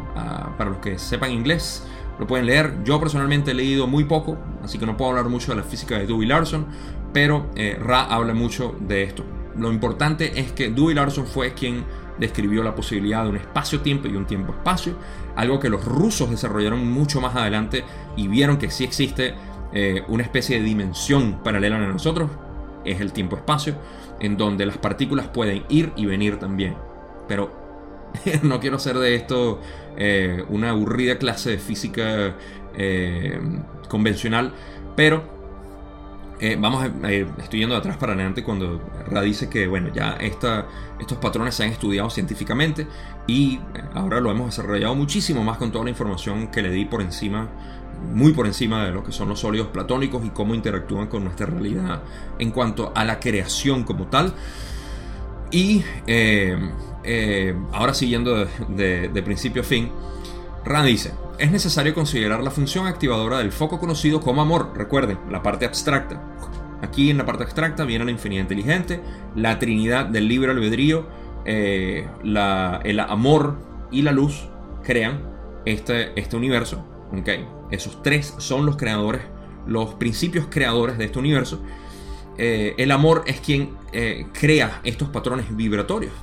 [0.57, 1.83] para los que sepan inglés,
[2.19, 2.83] lo pueden leer.
[2.83, 5.97] Yo personalmente he leído muy poco, así que no puedo hablar mucho de la física
[5.97, 6.67] de Dewey Larson,
[7.13, 9.23] pero eh, Ra habla mucho de esto.
[9.57, 11.83] Lo importante es que Dewey Larson fue quien
[12.19, 14.95] describió la posibilidad de un espacio-tiempo y un tiempo-espacio,
[15.35, 17.83] algo que los rusos desarrollaron mucho más adelante
[18.15, 19.35] y vieron que sí existe
[19.73, 22.31] eh, una especie de dimensión paralela a nosotros,
[22.85, 23.75] es el tiempo-espacio,
[24.19, 26.75] en donde las partículas pueden ir y venir también.
[27.27, 27.51] Pero
[28.43, 29.59] no quiero hacer de esto
[29.97, 32.35] eh, una aburrida clase de física
[32.75, 33.39] eh,
[33.89, 34.53] convencional,
[34.95, 35.35] pero
[36.59, 41.17] vamos a, estoy yendo de atrás para adelante cuando Ra dice que bueno, ya estos
[41.19, 42.85] patrones se han estudiado científicamente
[43.25, 43.59] y
[43.95, 47.49] ahora lo hemos desarrollado muchísimo más con toda la información que le di por encima,
[48.13, 51.45] muy por encima de lo que son los sólidos platónicos y cómo interactúan con nuestra
[51.45, 52.01] realidad
[52.39, 54.33] en cuanto a la creación como tal.
[55.51, 59.89] Y eh, ahora siguiendo de, principio a fin,
[60.65, 64.73] Ra dice, es necesario considerar la función activadora del foco conocido como amor.
[64.75, 66.21] Recuerden, la parte abstracta.
[66.81, 69.01] Aquí en la parte abstracta viene la infinidad inteligente,
[69.35, 71.07] la trinidad del libre albedrío,
[71.45, 73.57] eh, el amor
[73.91, 74.49] y la luz
[74.83, 75.21] crean
[75.65, 76.85] este, este universo.
[77.11, 77.47] ¿Okay?
[77.71, 79.21] Esos tres son los creadores,
[79.65, 81.61] los principios creadores de este universo.
[82.37, 86.13] Eh, el amor es quien eh, crea estos patrones vibratorios.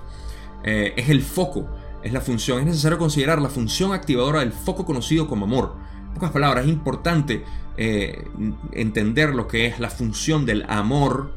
[0.64, 1.68] es el foco
[2.04, 2.60] es la función.
[2.60, 5.74] Es necesario considerar la función activadora del foco conocido como amor.
[6.06, 7.42] En pocas palabras, es importante
[7.76, 8.28] eh,
[8.72, 11.32] entender lo que es la función del amor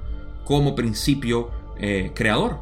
[0.45, 2.59] como principio eh, creador.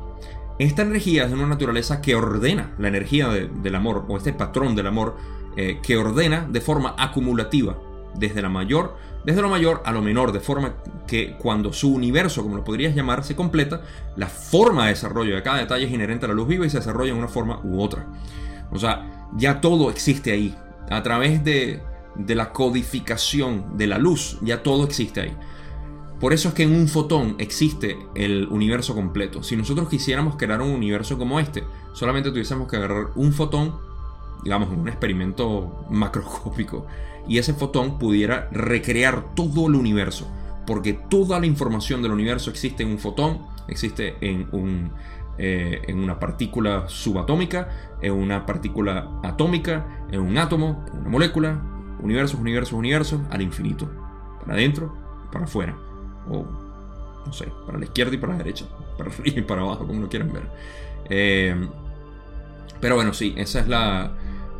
[0.60, 4.88] Esta energía es una naturaleza que ordena la energía del amor, o este patrón del
[4.88, 5.18] amor,
[5.56, 7.78] eh, que ordena de forma acumulativa,
[8.16, 8.96] desde la mayor
[9.26, 10.76] desde lo mayor a lo menor, de forma
[11.08, 13.82] que cuando su universo, como lo podrías llamar, se completa,
[14.16, 16.78] la forma de desarrollo de cada detalle es inherente a la luz viva y se
[16.78, 18.06] desarrolla en una forma u otra.
[18.72, 20.56] O sea, ya todo existe ahí.
[20.92, 21.82] A través de,
[22.14, 25.36] de la codificación de la luz, ya todo existe ahí.
[26.20, 29.42] Por eso es que en un fotón existe el universo completo.
[29.42, 33.76] Si nosotros quisiéramos crear un universo como este, solamente tuviésemos que agarrar un fotón,
[34.44, 36.86] digamos, un experimento macroscópico,
[37.28, 40.28] y ese fotón pudiera recrear todo el universo.
[40.66, 44.92] Porque toda la información del universo existe en un fotón, existe en, un,
[45.38, 47.70] eh, en una partícula subatómica,
[48.02, 51.62] en una partícula atómica, en un átomo, en una molécula,
[52.02, 53.90] universos, universos, universos, al infinito.
[54.42, 54.96] Para adentro,
[55.32, 55.76] para afuera.
[56.30, 56.46] O,
[57.26, 58.66] no sé, para la izquierda y para la derecha.
[58.98, 60.50] Para arriba y para abajo, como lo quieran ver.
[61.10, 61.68] Eh,
[62.80, 64.12] pero bueno, sí, esa es la,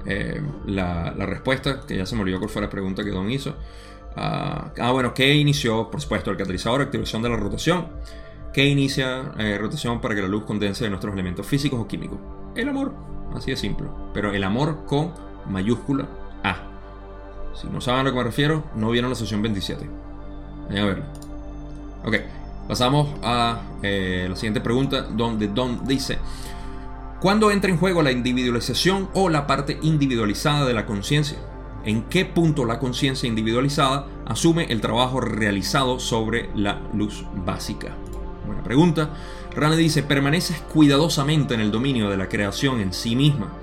[0.06, 3.56] eh, la, respuesta, que ya se me olvidó cuál fue la pregunta que Don hizo.
[4.16, 5.90] ah, ah bueno, ¿qué inició?
[5.90, 7.88] Por supuesto, el catalizador, activación de la rotación.
[8.56, 12.20] ¿Qué inicia eh, rotación para que la luz condense de nuestros elementos físicos o químicos?
[12.56, 12.94] El amor,
[13.36, 13.88] así de simple.
[14.14, 15.12] Pero el amor con
[15.50, 16.08] mayúscula
[16.42, 16.56] A.
[17.54, 19.90] Si no saben a lo que me refiero, no vieron la sesión 27.
[20.70, 21.06] Vayan a verlo.
[22.06, 22.16] Ok.
[22.70, 26.18] Pasamos a eh, la siguiente pregunta, donde Don dice,
[27.20, 31.38] ¿cuándo entra en juego la individualización o la parte individualizada de la conciencia?
[31.86, 37.96] ¿En qué punto la conciencia individualizada asume el trabajo realizado sobre la luz básica?
[38.46, 39.10] Buena pregunta.
[39.56, 43.54] Rane dice, permaneces cuidadosamente en el dominio de la creación en sí misma.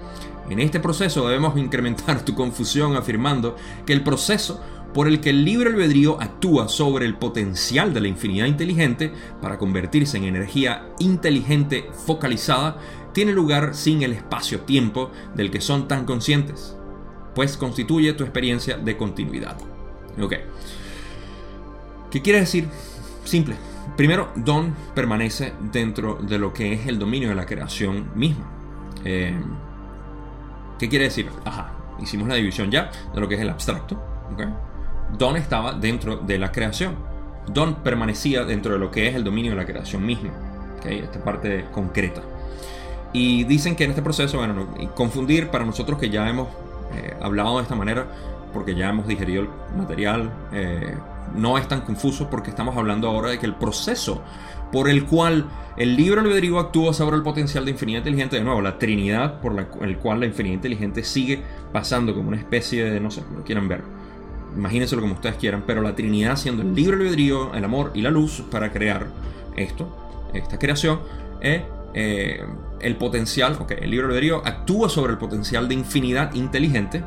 [0.48, 4.61] En este proceso debemos incrementar tu confusión afirmando que el proceso
[4.92, 9.59] por el que el libre albedrío actúa sobre el potencial de la infinidad inteligente para
[9.59, 12.76] convertirse en energía inteligente focalizada
[13.13, 16.77] tiene lugar sin el espacio-tiempo del que son tan conscientes,
[17.35, 19.57] pues constituye tu experiencia de continuidad.
[20.21, 20.35] Ok.
[22.11, 22.69] ¿Qué quiere decir?
[23.25, 23.57] Simple.
[23.97, 28.51] Primero, Don permanece dentro de lo que es el dominio de la creación misma.
[29.05, 29.35] Eh,
[30.79, 31.29] ¿Qué quiere decir?
[31.45, 34.03] Ajá, hicimos la división ya de lo que es el abstracto.
[35.19, 36.97] Don estaba dentro de la creación.
[37.49, 40.31] Don permanecía dentro de lo que es el dominio de la creación misma.
[40.79, 40.99] ¿okay?
[41.01, 42.23] Esta parte concreta.
[43.13, 46.49] Y dicen que en este proceso, bueno, confundir para nosotros que ya hemos
[46.95, 48.07] eh, hablado de esta manera,
[48.53, 50.95] porque ya hemos digerido el material, eh,
[51.35, 54.23] no es tan confuso porque estamos hablando ahora de que el proceso
[54.71, 55.47] por el cual
[55.77, 59.55] el libro albedrío actúa sobre el potencial de infinidad inteligente, de nuevo, la trinidad por
[59.55, 61.43] la, el cual la infinidad inteligente sigue
[61.73, 63.83] pasando como una especie de, no sé, lo quieran ver,
[64.57, 68.11] imagínenselo como ustedes quieran, pero la Trinidad siendo el libre albedrío, el amor y la
[68.11, 69.07] luz para crear
[69.57, 71.01] esto, esta creación,
[71.41, 71.63] es
[71.95, 72.45] eh,
[72.83, 77.03] el potencial, ok, el libre albedrío actúa sobre el potencial de infinidad inteligente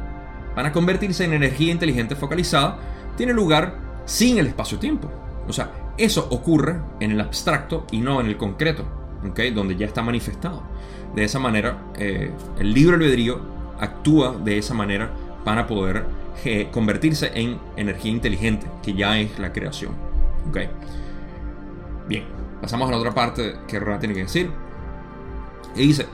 [0.56, 2.78] para convertirse en energía inteligente focalizada,
[3.18, 5.10] tiene lugar sin el espacio-tiempo.
[5.48, 8.86] O sea, eso ocurre en el abstracto y no en el concreto,
[9.30, 10.64] ok, donde ya está manifestado.
[11.14, 13.40] De esa manera, eh, el libre albedrío
[13.80, 15.12] actúa de esa manera
[15.44, 16.06] para poder
[16.72, 19.94] convertirse en energía inteligente, que ya es la creación.
[20.50, 20.58] ¿Ok?
[22.08, 22.26] Bien,
[22.62, 24.52] pasamos a la otra parte que Rana tiene que decir.
[25.76, 26.08] Y dice,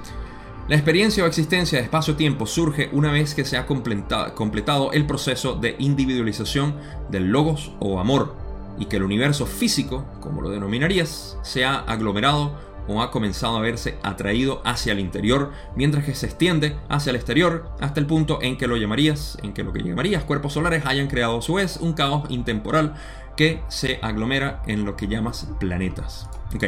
[0.68, 5.56] la experiencia o existencia de espacio-tiempo surge una vez que se ha completado el proceso
[5.56, 6.76] de individualización
[7.10, 8.36] del logos o amor
[8.80, 12.58] y que el universo físico, como lo denominarías, se ha aglomerado
[12.88, 17.16] o ha comenzado a verse atraído hacia el interior, mientras que se extiende hacia el
[17.16, 20.86] exterior hasta el punto en que lo llamarías, en que lo que llamarías cuerpos solares
[20.86, 22.96] hayan creado a su vez un caos intemporal
[23.36, 26.28] que se aglomera en lo que llamas planetas.
[26.56, 26.66] Ok,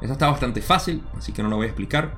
[0.00, 2.14] esa está bastante fácil, así que no lo voy a explicar.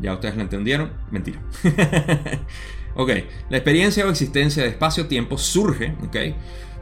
[0.00, 0.92] Ya ustedes lo entendieron.
[1.10, 1.40] Mentira.
[2.94, 3.10] ok,
[3.50, 6.16] la experiencia o existencia de espacio-tiempo surge, ok.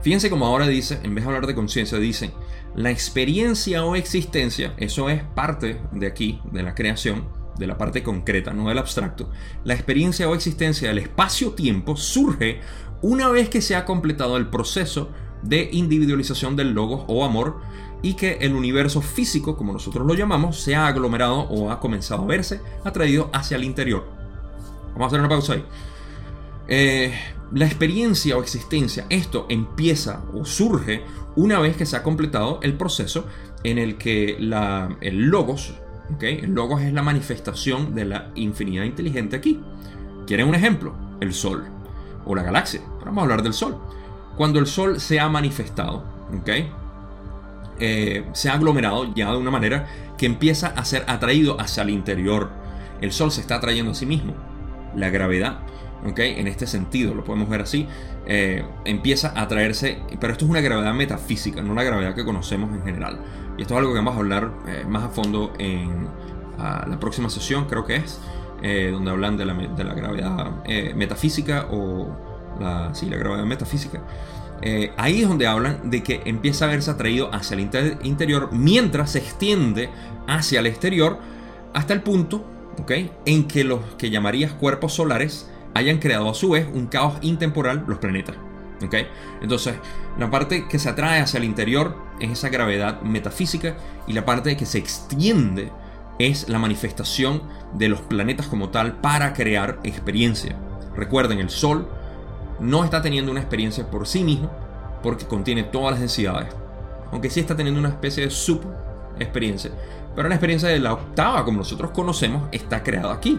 [0.02, 2.32] Fíjense como ahora dice, en vez de hablar de conciencia, dicen
[2.76, 7.26] la experiencia o existencia, eso es parte de aquí, de la creación,
[7.58, 9.30] de la parte concreta, no del abstracto.
[9.64, 12.60] La experiencia o existencia del espacio-tiempo surge
[13.00, 15.10] una vez que se ha completado el proceso
[15.42, 17.60] de individualización del logos o amor
[18.02, 22.22] y que el universo físico, como nosotros lo llamamos, se ha aglomerado o ha comenzado
[22.22, 24.06] a verse atraído hacia el interior.
[24.92, 25.64] Vamos a hacer una pausa ahí.
[26.68, 27.14] Eh,
[27.52, 31.04] la experiencia o existencia, esto empieza o surge
[31.36, 33.26] una vez que se ha completado el proceso
[33.62, 35.74] en el que la, el logos,
[36.20, 39.60] el logos es la manifestación de la infinidad inteligente aquí.
[40.26, 40.94] ¿Quieren un ejemplo?
[41.20, 41.64] El Sol
[42.24, 42.80] o la galaxia.
[43.04, 43.76] Vamos a hablar del Sol.
[44.36, 46.04] Cuando el Sol se ha manifestado,
[46.40, 46.70] ¿okay?
[47.78, 51.90] Eh, se ha aglomerado ya de una manera que empieza a ser atraído hacia el
[51.90, 52.50] interior.
[53.00, 54.34] El Sol se está atrayendo a sí mismo.
[54.94, 55.58] La gravedad
[56.04, 57.88] en este sentido, lo podemos ver así,
[58.26, 62.70] eh, empieza a atraerse, pero esto es una gravedad metafísica, no la gravedad que conocemos
[62.70, 63.18] en general.
[63.58, 66.08] Y esto es algo que vamos a hablar eh, más a fondo en
[66.58, 68.20] la próxima sesión, creo que es,
[68.62, 70.64] donde hablan de la, gravedad
[70.94, 72.16] metafísica o
[72.92, 74.00] sí, la gravedad metafísica.
[74.96, 77.68] Ahí es donde hablan de que empieza a verse atraído hacia el
[78.02, 79.90] interior mientras se extiende
[80.26, 81.18] hacia el exterior
[81.74, 82.44] hasta el punto
[83.24, 87.84] en que los que llamarías cuerpos solares hayan creado a su vez un caos intemporal
[87.86, 88.36] los planetas.
[89.40, 89.74] Entonces,
[90.18, 93.76] la parte que se atrae hacia el interior es esa gravedad metafísica
[94.06, 95.70] y la parte que se extiende
[96.18, 97.42] es la manifestación
[97.74, 100.56] de los planetas como tal para crear experiencia.
[100.94, 101.88] Recuerden, el Sol
[102.60, 104.50] no está teniendo una experiencia por sí mismo
[105.02, 106.48] porque contiene todas las densidades.
[107.12, 108.62] Aunque sí está teniendo una especie de sub
[109.18, 109.70] experiencia.
[110.14, 113.38] Pero la experiencia de la octava, como nosotros conocemos, está creada aquí,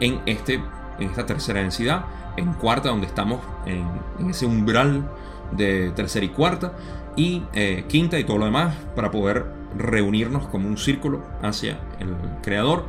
[0.00, 0.60] en este
[0.98, 2.04] en esta tercera densidad,
[2.36, 3.86] en cuarta donde estamos en,
[4.28, 5.08] ese umbral
[5.52, 6.74] de tercera y cuarta,
[7.16, 9.46] y eh, quinta y todo lo demás para poder
[9.76, 12.84] reunirnos como un círculo hacia el creador,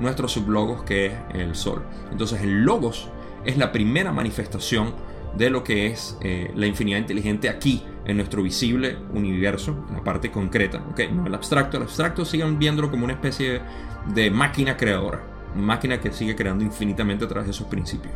[0.00, 1.82] nuestro sublogos que es el sol.
[2.10, 3.08] Entonces el logos
[3.44, 4.94] es la primera manifestación
[5.36, 10.30] de lo que es eh, la infinidad inteligente aquí, en nuestro visible universo, la parte
[10.30, 11.00] concreta, ¿ok?
[11.12, 13.60] No el abstracto, el abstracto siguen viéndolo como una especie
[14.14, 15.22] de máquina creadora,
[15.56, 18.14] máquina que sigue creando infinitamente a través de esos principios.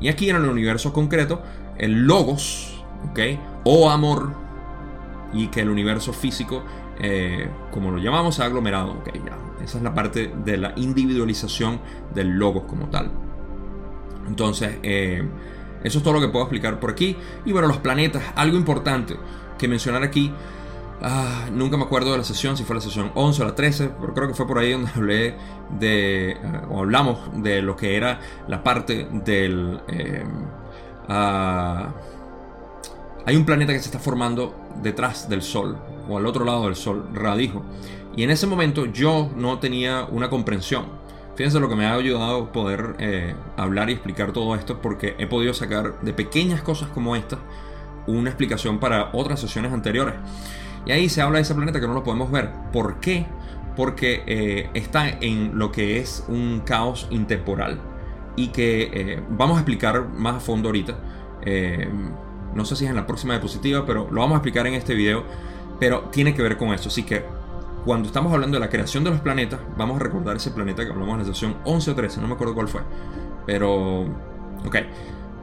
[0.00, 1.42] Y aquí en el universo concreto,
[1.78, 3.20] el logos, ¿ok?
[3.64, 4.32] O amor,
[5.32, 6.64] y que el universo físico,
[6.98, 9.10] eh, como lo llamamos, aglomerado, ¿ok?
[9.14, 11.80] Ya, esa es la parte de la individualización
[12.14, 13.10] del logos como tal.
[14.26, 15.22] Entonces, eh,
[15.84, 17.16] eso es todo lo que puedo explicar por aquí.
[17.44, 19.16] Y bueno, los planetas, algo importante
[19.58, 20.32] que mencionar aquí.
[21.04, 23.90] Ah, nunca me acuerdo de la sesión, si fue la sesión 11 o la 13,
[24.00, 25.34] pero creo que fue por ahí donde hablé
[25.80, 26.38] de, eh,
[26.72, 29.80] hablamos de lo que era la parte del...
[29.88, 30.24] Eh,
[31.08, 31.92] ah,
[33.26, 35.76] hay un planeta que se está formando detrás del Sol,
[36.08, 37.64] o al otro lado del Sol, radijo.
[38.16, 41.01] Y en ese momento yo no tenía una comprensión
[41.34, 45.26] Fíjense lo que me ha ayudado poder eh, hablar y explicar todo esto porque he
[45.26, 47.38] podido sacar de pequeñas cosas como esta
[48.06, 50.14] una explicación para otras sesiones anteriores.
[50.84, 52.50] Y ahí se habla de ese planeta que no lo podemos ver.
[52.72, 53.26] ¿Por qué?
[53.76, 57.80] Porque eh, está en lo que es un caos intemporal
[58.36, 60.98] y que eh, vamos a explicar más a fondo ahorita.
[62.54, 64.94] no sé si es en la próxima diapositiva, pero lo vamos a explicar en este
[64.94, 65.24] video.
[65.80, 66.88] Pero tiene que ver con eso.
[66.88, 67.24] Así que
[67.84, 70.90] cuando estamos hablando de la creación de los planetas, vamos a recordar ese planeta que
[70.90, 72.82] hablamos en la sesión 11 o 13, no me acuerdo cuál fue.
[73.46, 74.02] Pero,
[74.64, 74.76] ok,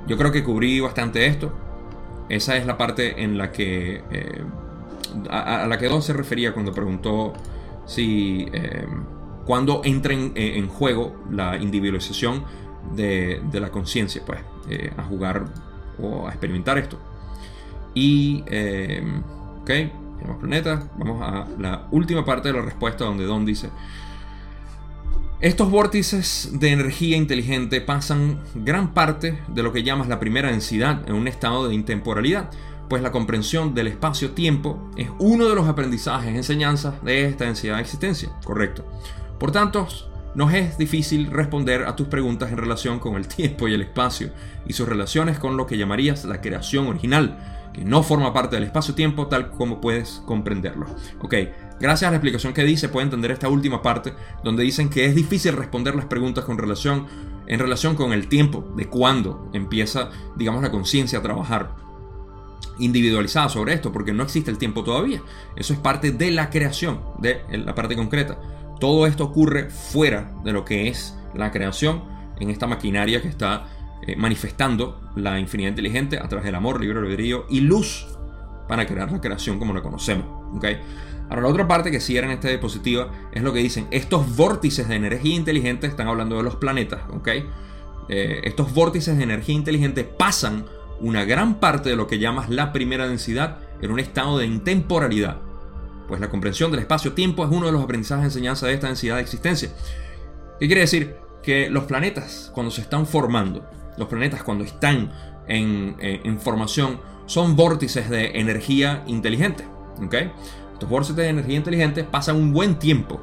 [0.08, 1.52] yo creo que cubrí bastante esto.
[2.30, 4.44] Esa es la parte en la que, eh,
[5.30, 7.34] a, la que Don se refería cuando preguntó
[7.86, 8.88] si, eh,
[9.46, 12.46] cuando entra en, juego la individualización
[12.96, 15.46] de, la conciencia, pues, eh, a jugar
[16.02, 16.98] o a experimentar esto.
[17.94, 18.44] Y,
[19.62, 19.72] ok
[20.38, 20.86] planetas.
[20.98, 23.70] Vamos a la última parte de la respuesta donde Don dice,
[25.42, 31.08] estos vórtices de energía inteligente pasan gran parte de lo que llamas la primera densidad
[31.08, 32.50] en un estado de intemporalidad,
[32.90, 37.82] pues la comprensión del espacio-tiempo es uno de los aprendizajes, enseñanzas de esta densidad de
[37.82, 38.86] existencia, correcto.
[39.40, 39.88] Por tanto,
[40.36, 44.32] nos es difícil responder a tus preguntas en relación con el tiempo y el espacio
[44.68, 48.66] y sus relaciones con lo que llamarías la creación original, que no forma parte del
[48.66, 50.88] espacio-tiempo tal como puedes comprenderlo.
[51.22, 51.36] Ok,
[51.80, 54.14] gracias a la explicación que dice, puede entender esta última parte,
[54.44, 59.50] donde dicen que es difícil responder las preguntas en relación con el tiempo, de cuándo
[59.54, 61.76] empieza, digamos, la conciencia a trabajar
[62.80, 65.22] individualizada sobre esto, porque no existe el tiempo todavía.
[65.56, 68.40] Eso es parte de la creación, de la parte concreta.
[68.80, 72.04] Todo esto ocurre fuera de lo que es la creación
[72.40, 73.66] en esta maquinaria que está
[74.10, 78.08] eh, manifestando la infinidad inteligente a través del amor, libre albedrío y luz
[78.68, 80.26] para crear la creación como la conocemos.
[80.56, 80.80] ¿okay?
[81.30, 84.88] Ahora, la otra parte que cierra en esta diapositiva es lo que dicen: estos vórtices
[84.88, 87.46] de energía inteligente, están hablando de los planetas, ¿okay?
[88.10, 90.66] Eh, estos vórtices de energía inteligente pasan
[91.00, 95.38] una gran parte de lo que llamas la primera densidad en un estado de intemporalidad.
[96.08, 99.16] Pues la comprensión del espacio-tiempo es uno de los aprendizajes de enseñanza de esta densidad
[99.18, 99.70] de existencia.
[100.60, 101.16] ¿Qué quiere decir?
[101.44, 103.64] Que los planetas, cuando se están formando,
[104.00, 105.12] los planetas cuando están
[105.48, 109.66] eh, en, formación son vórtices de energía inteligente.
[110.04, 110.32] ¿okay?
[110.74, 113.22] Estos vórtices de energía inteligente pasan un buen tiempo,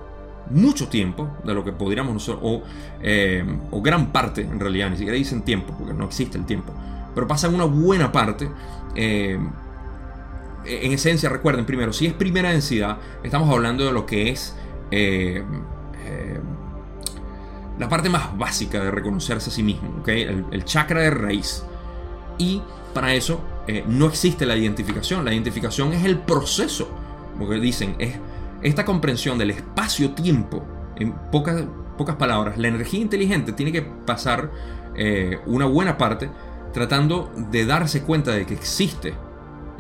[0.51, 2.63] mucho tiempo, de lo que podríamos nosotros, o,
[3.03, 3.45] eh,
[3.83, 6.73] gran parte en realidad, ni siquiera dicen tiempo, porque no existe el tiempo,
[7.15, 8.49] pero pasan una buena parte.
[8.95, 9.39] Eh,
[10.67, 14.55] en esencia, recuerden primero, si es primera densidad, estamos hablando de lo que es
[17.79, 20.23] la parte más básica de reconocerse a sí mismo, ¿okay?
[20.23, 21.65] el, chakra de raíz.
[22.39, 22.63] Y
[22.95, 25.25] para eso eh, no existe la identificación.
[25.25, 26.89] La identificación es el proceso,
[27.33, 28.17] como que dicen, es
[28.63, 30.65] esta comprensión del espacio-tiempo.
[30.97, 31.65] En pocas,
[31.99, 34.51] pocas palabras, la energía inteligente tiene que pasar
[34.95, 36.31] eh, una buena parte
[36.73, 39.15] tratando de darse cuenta de que existe,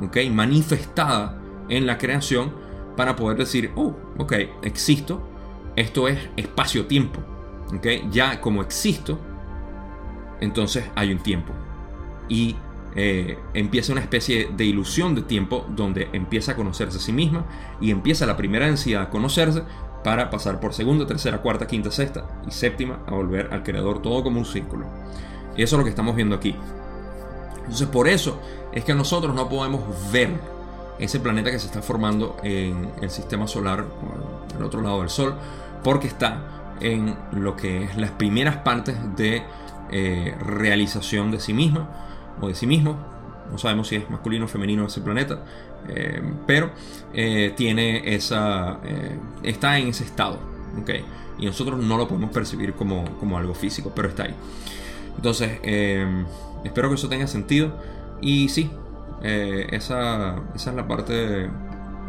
[0.00, 0.30] ¿okay?
[0.30, 1.38] manifestada
[1.68, 2.66] en la creación,
[2.96, 4.32] para poder decir, oh, ok,
[4.62, 5.28] existo,
[5.76, 7.35] esto es espacio-tiempo.
[8.10, 9.18] Ya como existo,
[10.40, 11.52] entonces hay un tiempo.
[12.28, 12.56] Y
[12.94, 17.44] eh, empieza una especie de ilusión de tiempo donde empieza a conocerse a sí misma
[17.80, 19.62] y empieza la primera densidad a conocerse
[20.02, 24.22] para pasar por segunda, tercera, cuarta, quinta, sexta y séptima a volver al creador todo
[24.22, 24.86] como un círculo.
[25.56, 26.54] Y eso es lo que estamos viendo aquí.
[27.58, 28.40] Entonces por eso
[28.72, 30.30] es que nosotros no podemos ver
[30.98, 33.84] ese planeta que se está formando en el sistema solar,
[34.56, 35.34] al otro lado del Sol,
[35.82, 39.42] porque está en lo que es las primeras partes de
[39.90, 41.88] eh, realización de sí misma
[42.40, 42.96] o de sí mismo.
[43.50, 45.44] No sabemos si es masculino o femenino ese planeta,
[45.88, 46.72] eh, pero
[47.14, 48.80] eh, tiene esa,
[49.42, 50.38] está en ese estado.
[50.80, 51.04] ¿okay?
[51.38, 54.34] Y nosotros no lo podemos percibir como, como algo físico, pero está ahí.
[55.16, 55.60] Entonces,
[56.64, 57.72] espero que eso tenga sentido.
[58.20, 58.70] Y sí,
[59.22, 61.48] esa, esa, es la parte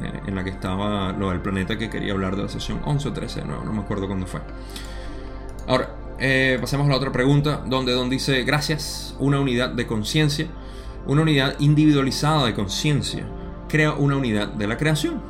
[0.02, 3.10] eh, en la que estaba lo del planeta que quería hablar de la sesión 11
[3.10, 4.42] o 13, no, no me acuerdo cuándo fue.
[5.68, 5.90] Ahora,
[6.20, 10.48] eh, pasemos a la otra pregunta, donde Don dice, gracias, una unidad de conciencia,
[11.06, 13.26] una unidad individualizada de conciencia,
[13.70, 15.22] crea una unidad de la creación.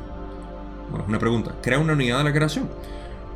[0.90, 2.70] Bueno, una pregunta, ¿crea una unidad de la creación?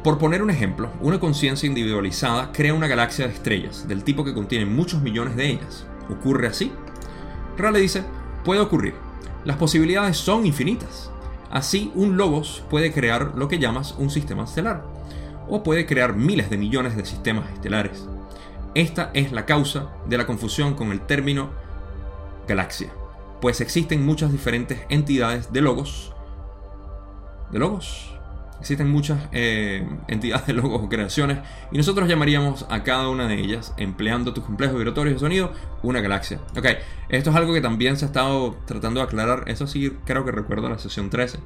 [0.03, 4.35] Por poner un ejemplo, una conciencia individualizada crea una galaxia de estrellas, del tipo que
[4.35, 5.87] contiene muchos millones de ellas.
[6.09, 6.73] ¿Ocurre así?
[7.57, 8.03] Rale dice,
[8.45, 8.95] puede ocurrir.
[9.45, 11.12] Las posibilidades son infinitas.
[11.53, 14.83] Así, un logos puede crear lo que llamas un sistema estelar,
[15.49, 18.09] o puede crear miles de millones de sistemas estelares.
[18.75, 21.51] Esta es la causa de la confusión con el término
[22.49, 22.91] galaxia,
[23.43, 26.15] pues existen muchas diferentes entidades de logos.
[27.51, 28.19] ¿De logos?
[28.63, 31.39] Existen muchas eh, entidades de logos o creaciones
[31.73, 35.53] y nosotros llamaríamos a cada una de ellas, empleando tus complejos vibratorios de sonido,
[35.83, 36.39] una galaxia.
[36.57, 36.67] Ok,
[37.09, 40.31] esto es algo que también se ha estado tratando de aclarar, eso sí creo que
[40.31, 41.41] recuerdo la sesión 13,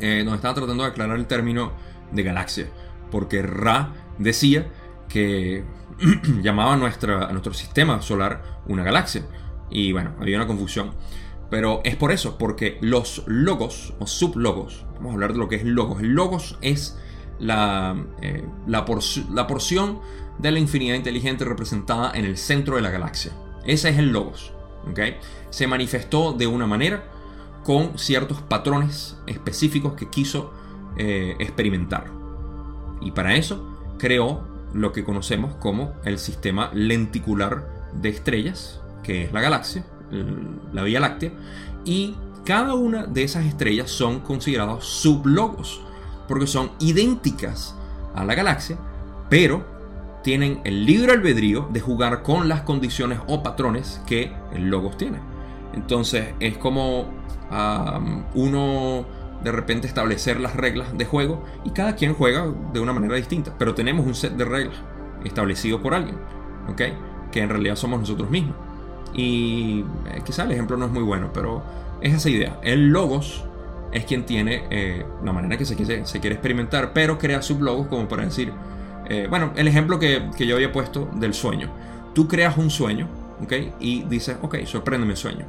[0.00, 1.70] eh, donde estaba tratando de aclarar el término
[2.10, 2.66] de galaxia,
[3.12, 4.66] porque Ra decía
[5.08, 5.62] que
[6.42, 9.22] llamaba nuestra, a nuestro sistema solar una galaxia.
[9.70, 10.94] Y bueno, había una confusión.
[11.50, 15.56] Pero es por eso, porque los logos o sublogos, vamos a hablar de lo que
[15.56, 16.00] es logos.
[16.00, 16.98] El logos es
[17.38, 18.84] la, eh, la,
[19.30, 20.00] la, porción
[20.38, 23.32] de la infinidad inteligente representada en el centro de la galaxia.
[23.64, 24.52] Ese es el logos.
[24.90, 25.18] ¿okay?
[25.50, 27.04] Se manifestó de una manera
[27.64, 30.52] con ciertos patrones específicos que quiso
[30.96, 32.10] eh, experimentar.
[33.00, 39.32] Y para eso creó lo que conocemos como el sistema lenticular de estrellas, que es
[39.32, 41.32] la galaxia, la Vía Láctea,
[41.84, 45.80] y cada una de esas estrellas son considerados sublogos,
[46.28, 47.74] porque son idénticas
[48.14, 48.78] a la galaxia,
[49.28, 49.64] pero
[50.22, 55.18] tienen el libre albedrío de jugar con las condiciones o patrones que el logos tiene.
[55.72, 57.06] Entonces es como
[58.34, 59.06] uno
[59.44, 63.54] de repente establecer las reglas de juego y cada quien juega de una manera distinta,
[63.56, 64.76] pero tenemos un set de reglas
[65.24, 66.16] establecido por alguien,
[66.68, 66.82] ¿ok?
[67.30, 68.56] Que en realidad somos nosotros mismos.
[69.14, 71.62] Y eh, quizá el ejemplo no es muy bueno, pero
[72.00, 72.58] es esa idea.
[72.62, 73.44] El logos
[73.92, 78.24] es quien tiene eh, la manera que se quiere, experimentar, pero crea sublogos como para
[78.24, 78.52] decir,
[79.08, 81.70] eh, bueno, el ejemplo que, que, yo había puesto del sueño.
[82.14, 83.08] Tú creas un sueño,
[83.42, 83.52] ¿ok?
[83.80, 85.46] Y dices, ok, sorpréndeme el sueño.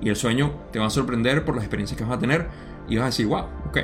[0.00, 2.48] Y el sueño te va a sorprender por las experiencias que vas a tener
[2.88, 3.78] y vas a decir, wow, ok.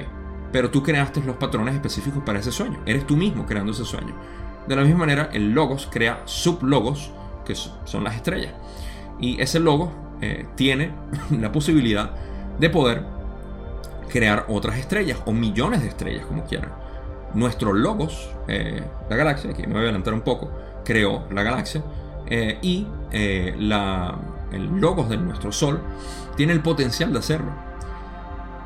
[0.52, 2.80] Pero tú creaste los patrones específicos para ese sueño.
[2.84, 4.14] Eres tú mismo creando ese sueño.
[4.66, 7.10] De la misma manera, el logos crea sublogos,
[7.44, 8.52] que son las estrellas.
[9.22, 10.92] Y ese logo eh, tiene
[11.30, 12.10] la posibilidad
[12.58, 13.02] de poder
[14.10, 16.72] crear otras estrellas o millones de estrellas, como quieran.
[17.32, 20.50] Nuestro logos, eh, la galaxia, aquí me voy a adelantar un poco,
[20.84, 21.82] creó la galaxia
[22.26, 22.86] eh, y
[23.58, 24.18] la,
[24.52, 25.80] el logos de nuestro Sol
[26.36, 27.52] tiene el potencial de hacerlo.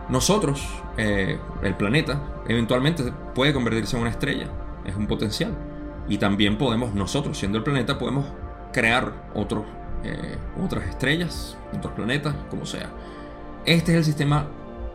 [0.08, 4.48] Nosotros, el planeta, eventualmente puede convertirse en una estrella,
[4.84, 5.52] es un potencial.
[6.08, 8.24] Y también podemos, nosotros siendo el planeta, podemos
[8.72, 9.64] crear otros
[10.06, 12.90] eh, otras estrellas, otros planetas, como sea.
[13.64, 14.46] Este es el sistema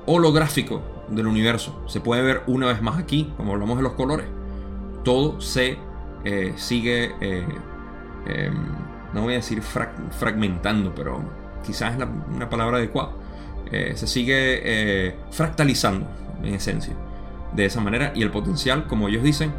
[0.05, 1.84] holográfico del universo.
[1.88, 4.28] Se puede ver una vez más aquí, como hablamos de los colores.
[5.03, 5.78] Todo se
[6.24, 7.45] eh, sigue, eh,
[8.28, 8.55] em,
[9.14, 11.22] no voy a decir fragmentando, pero
[11.66, 13.12] quizás es una palabra adecuada.
[13.70, 16.07] se sigue fractalizando,
[16.41, 16.93] en esencia.
[17.53, 19.51] De esa manera, y el potencial, como ellos dicen,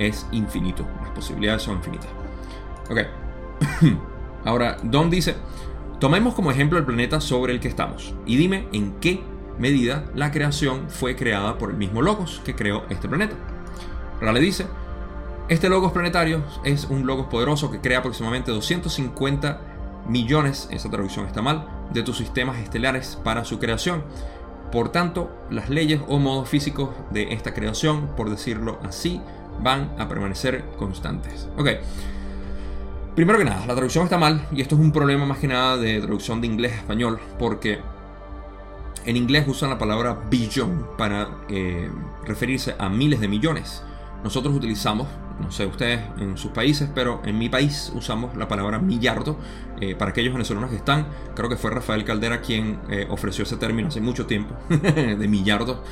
[0.00, 0.84] es infinito.
[1.02, 2.10] Las posibilidades son infinitas.
[2.90, 2.98] Ok.
[4.46, 5.34] Ahora, Don dice,
[5.98, 9.20] tomemos como ejemplo el planeta sobre el que estamos y dime en qué
[9.58, 13.34] medida la creación fue creada por el mismo Logos que creó este planeta.
[14.20, 14.68] Rale dice,
[15.48, 19.60] este Logos planetario es un Logos poderoso que crea aproximadamente 250
[20.08, 24.04] millones, esa traducción está mal, de tus sistemas estelares para su creación.
[24.70, 29.20] Por tanto, las leyes o modos físicos de esta creación, por decirlo así,
[29.60, 31.48] van a permanecer constantes.
[31.56, 31.68] Ok,
[33.16, 35.78] Primero que nada, la traducción está mal y esto es un problema más que nada
[35.78, 37.80] de traducción de inglés a español porque
[39.06, 41.90] en inglés usan la palabra billion para eh,
[42.26, 43.82] referirse a miles de millones.
[44.22, 45.08] Nosotros utilizamos,
[45.40, 49.38] no sé ustedes en sus países, pero en mi país usamos la palabra millardo
[49.80, 51.06] eh, para aquellos venezolanos que están.
[51.34, 55.82] Creo que fue Rafael Caldera quien eh, ofreció ese término hace mucho tiempo, de millardo,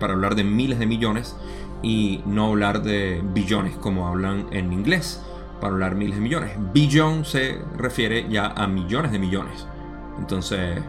[0.00, 1.36] para hablar de miles de millones
[1.80, 5.20] y no hablar de billones como hablan en inglés
[5.60, 6.52] para hablar miles de millones.
[6.72, 9.66] Billón se refiere ya a millones de millones.
[10.18, 10.80] Entonces,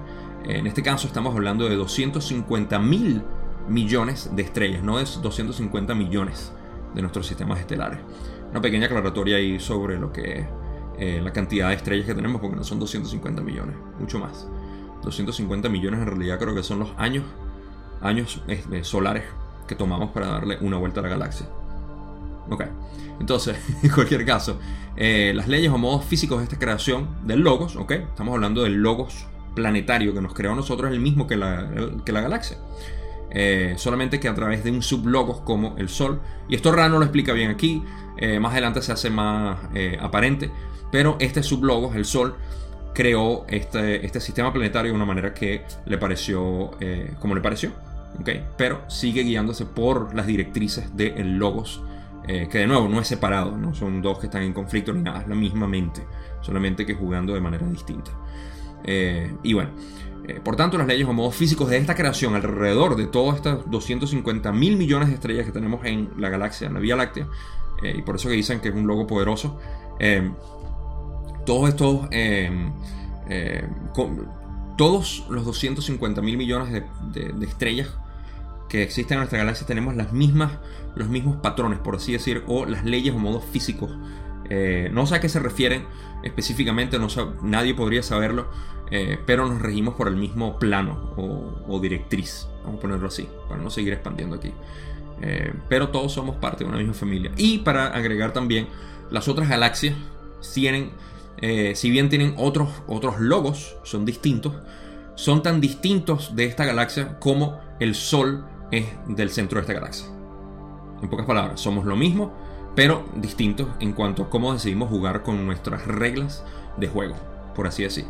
[0.45, 3.23] en este caso estamos hablando de 250 mil
[3.67, 6.53] millones de estrellas, no es 250 millones
[6.95, 7.99] de nuestros sistemas estelares.
[8.51, 10.47] Una pequeña aclaratoria ahí sobre lo que
[10.97, 14.47] eh, la cantidad de estrellas que tenemos, porque no son 250 millones, mucho más.
[15.03, 17.23] 250 millones en realidad creo que son los años,
[18.01, 19.25] años este, solares
[19.67, 21.47] que tomamos para darle una vuelta a la galaxia.
[22.49, 22.63] Ok,
[23.19, 24.59] entonces, en cualquier caso,
[24.95, 28.75] eh, las leyes o modos físicos de esta creación del logos, ok, estamos hablando del
[28.75, 29.25] logos
[29.55, 31.67] planetario que nos creó a nosotros, es el mismo que la,
[32.05, 32.57] que la galaxia.
[33.29, 36.21] Eh, solamente que a través de un sublogos como el Sol.
[36.47, 37.83] Y esto Ra no lo explica bien aquí,
[38.17, 39.57] eh, más adelante se hace más
[39.99, 40.49] aparente,
[40.91, 42.35] pero este sublogos, el Sol,
[42.93, 46.71] creó este, este sistema planetario de una manera que le pareció
[47.19, 47.71] como le pareció.
[48.21, 51.81] Okay, pero sigue guiándose por las directrices del logos
[52.27, 55.01] eh, que de nuevo no es separado, no son dos que están en conflicto ni
[55.01, 56.05] nada, es la misma mente,
[56.41, 58.11] solamente que jugando de manera distinta.
[58.83, 59.71] Eh, y bueno,
[60.27, 63.69] eh, por tanto, las leyes o modos físicos de esta creación alrededor de todas estas
[63.69, 67.27] 250 mil millones de estrellas que tenemos en la galaxia, en la Vía Láctea,
[67.81, 69.59] y por eso que dicen que es un logo poderoso,
[71.45, 72.09] todos estos,
[74.77, 77.95] todos los 250 mil millones de, de estrellas
[78.69, 80.51] que existen en nuestra galaxia tenemos las mismas,
[80.95, 83.91] los mismos patrones, por así decir, o las leyes o modos físicos.
[84.49, 85.85] Eh, no sé a qué se refieren
[86.23, 87.07] específicamente, no
[87.41, 88.47] nadie podría saberlo,
[88.91, 93.61] eh, pero nos regimos por el mismo plano o, directriz, vamos a ponerlo así, para
[93.61, 94.51] no seguir expandiendo aquí.
[95.21, 97.31] Eh, pero todos somos parte de una misma familia.
[97.37, 98.67] Y para agregar también,
[99.09, 99.95] las otras galaxias
[100.53, 100.91] tienen,
[101.75, 104.53] si bien tienen otros, otros logos, son distintos,
[105.15, 110.07] son tan distintos de esta galaxia como el Sol es del centro de esta galaxia.
[111.01, 112.33] En pocas palabras, somos lo mismo,
[112.75, 116.43] pero distintos en cuanto a cómo decidimos jugar con nuestras reglas
[116.77, 117.15] de juego,
[117.55, 118.05] por así decir.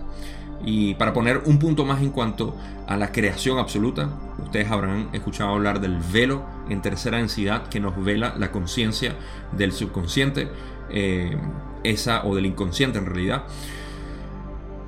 [0.65, 2.55] Y para poner un punto más en cuanto
[2.87, 4.09] a la creación absoluta,
[4.43, 9.15] ustedes habrán escuchado hablar del velo en tercera densidad que nos vela la conciencia
[9.51, 10.49] del subconsciente,
[10.89, 11.37] eh,
[11.83, 13.43] esa o del inconsciente en realidad.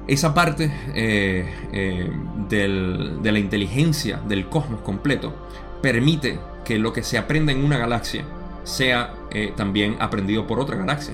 [0.09, 2.09] Esa parte eh, eh,
[2.49, 5.35] de la inteligencia del cosmos completo
[5.83, 8.25] permite que lo que se aprenda en una galaxia
[8.63, 11.13] sea eh, también aprendido por otra galaxia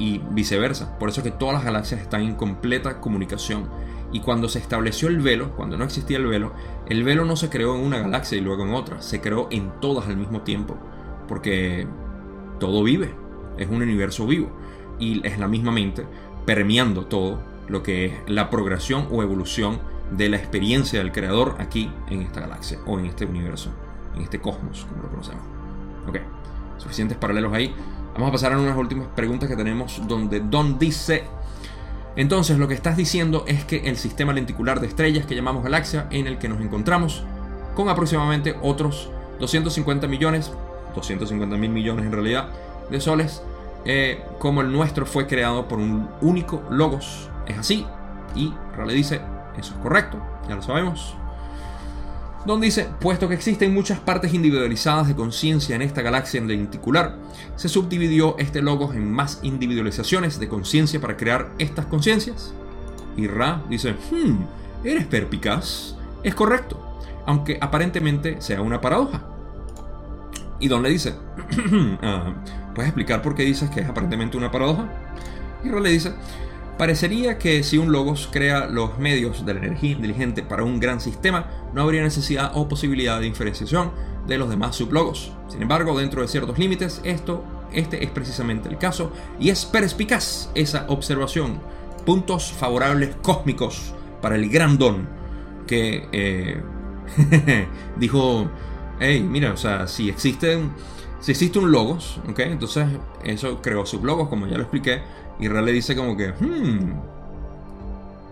[0.00, 0.98] y viceversa.
[0.98, 3.68] Por eso que todas las galaxias están en completa comunicación.
[4.10, 6.52] Y cuando se estableció el velo, cuando no existía el velo,
[6.88, 9.70] el velo no se creó en una galaxia y luego en otra, se creó en
[9.80, 10.76] todas al mismo tiempo.
[11.28, 11.86] Porque
[12.58, 13.14] todo vive,
[13.56, 14.50] es un universo vivo
[14.98, 16.04] y es la misma mente
[16.44, 21.90] permeando todo lo que es la progresión o evolución de la experiencia del creador aquí
[22.08, 23.70] en esta galaxia o en este universo,
[24.14, 25.42] en este cosmos, como lo conocemos.
[26.08, 26.18] Ok,
[26.78, 27.74] suficientes paralelos ahí.
[28.14, 31.24] Vamos a pasar a unas últimas preguntas que tenemos donde Don dice,
[32.16, 36.06] entonces lo que estás diciendo es que el sistema lenticular de estrellas que llamamos galaxia
[36.10, 37.24] en el que nos encontramos
[37.74, 40.50] con aproximadamente otros 250 millones,
[40.94, 42.48] 250 mil millones en realidad,
[42.90, 43.42] de soles,
[43.84, 47.86] eh, como el nuestro fue creado por un único logos es así.
[48.34, 49.20] Y Rale dice,
[49.56, 51.14] eso es correcto, ya lo sabemos.
[52.46, 57.16] Don dice, puesto que existen muchas partes individualizadas de conciencia en esta galaxia lenticular,
[57.56, 62.54] se subdividió este logos en más individualizaciones de conciencia para crear estas conciencias.
[63.16, 65.96] Y Ra dice, hmm, eres perpicaz.
[66.22, 69.24] Es correcto, aunque aparentemente sea una paradoja.
[70.60, 71.14] Y Don le dice,
[72.02, 72.32] ah,
[72.74, 74.88] ¿puedes explicar por qué dices que es aparentemente una paradoja?
[75.64, 76.14] Y Ra le dice,
[76.78, 81.00] Parecería que si un logos crea los medios de la energía inteligente para un gran
[81.00, 83.92] sistema, no habría necesidad o posibilidad de diferenciación
[84.26, 85.32] de los demás sublogos.
[85.48, 89.10] Sin embargo, dentro de ciertos límites, esto, este es precisamente el caso
[89.40, 91.60] y es perspicaz esa observación.
[92.04, 95.08] Puntos favorables cósmicos para el gran don
[95.66, 96.60] que eh,
[97.96, 98.50] dijo,
[99.00, 100.72] hey, mira, o sea, si existen,
[101.20, 102.40] si existe un logos, ¿ok?
[102.40, 102.86] Entonces
[103.24, 105.02] eso creó sublogos, como ya lo expliqué,
[105.38, 106.92] y Ra le dice como que, hmm,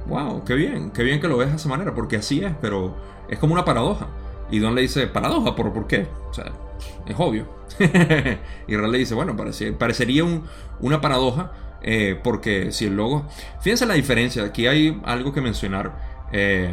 [0.06, 2.94] wow, qué bien, qué bien que lo ves de esa manera, porque así es, pero
[3.28, 4.08] es como una paradoja.
[4.50, 6.06] Y Don le dice, paradoja, ¿por, ¿por qué?
[6.30, 6.52] O sea,
[7.06, 7.46] es obvio.
[8.68, 10.24] y Ra le dice, bueno, parecería
[10.80, 11.52] una paradoja,
[11.82, 13.26] eh, porque si el logo...
[13.60, 16.14] Fíjense la diferencia, aquí hay algo que mencionar.
[16.32, 16.72] Eh,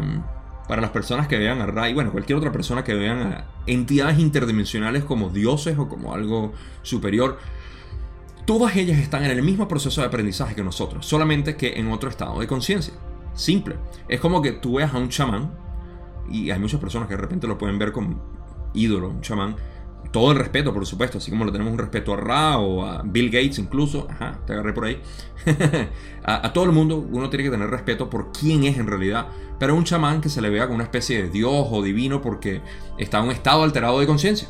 [0.71, 3.45] para las personas que vean a Ra y bueno, cualquier otra persona que vean a
[3.67, 7.37] entidades interdimensionales como dioses o como algo superior,
[8.51, 12.09] Todas ellas están en el mismo proceso de aprendizaje que nosotros, solamente que en otro
[12.09, 12.93] estado de conciencia.
[13.33, 13.77] Simple.
[14.09, 15.53] Es como que tú veas a un chamán,
[16.29, 18.21] y hay muchas personas que de repente lo pueden ver como
[18.73, 19.55] ídolo, un chamán.
[20.11, 23.03] Todo el respeto, por supuesto, así como lo tenemos un respeto a Ra o a
[23.03, 25.01] Bill Gates incluso, ajá, te agarré por ahí.
[26.25, 29.27] a, todo el mundo uno tiene que tener respeto por quién es en realidad,
[29.59, 32.61] pero un chamán que se le vea como una especie de dios o divino porque
[32.97, 34.49] está en un estado alterado de conciencia.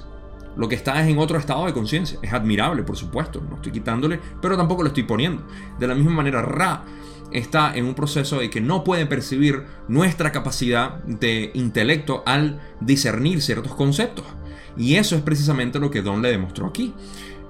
[0.55, 2.19] Lo que está es en otro estado de conciencia.
[2.21, 5.43] Es admirable, por supuesto, no estoy quitándole, pero tampoco lo estoy poniendo.
[5.79, 6.83] De la misma manera, Ra
[7.31, 13.41] está en un proceso de que no puede percibir nuestra capacidad de intelecto al discernir
[13.41, 14.25] ciertos conceptos.
[14.77, 16.93] Y eso es precisamente lo que Don le demostró aquí.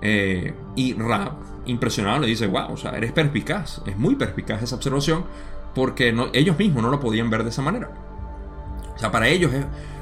[0.01, 1.35] Eh, y Ra,
[1.65, 3.81] impresionado, le dice, wow, o sea, eres perspicaz.
[3.85, 5.25] Es muy perspicaz esa observación
[5.73, 7.89] porque ellos mismos no lo podían ver de esa manera.
[8.95, 9.51] O sea, para ellos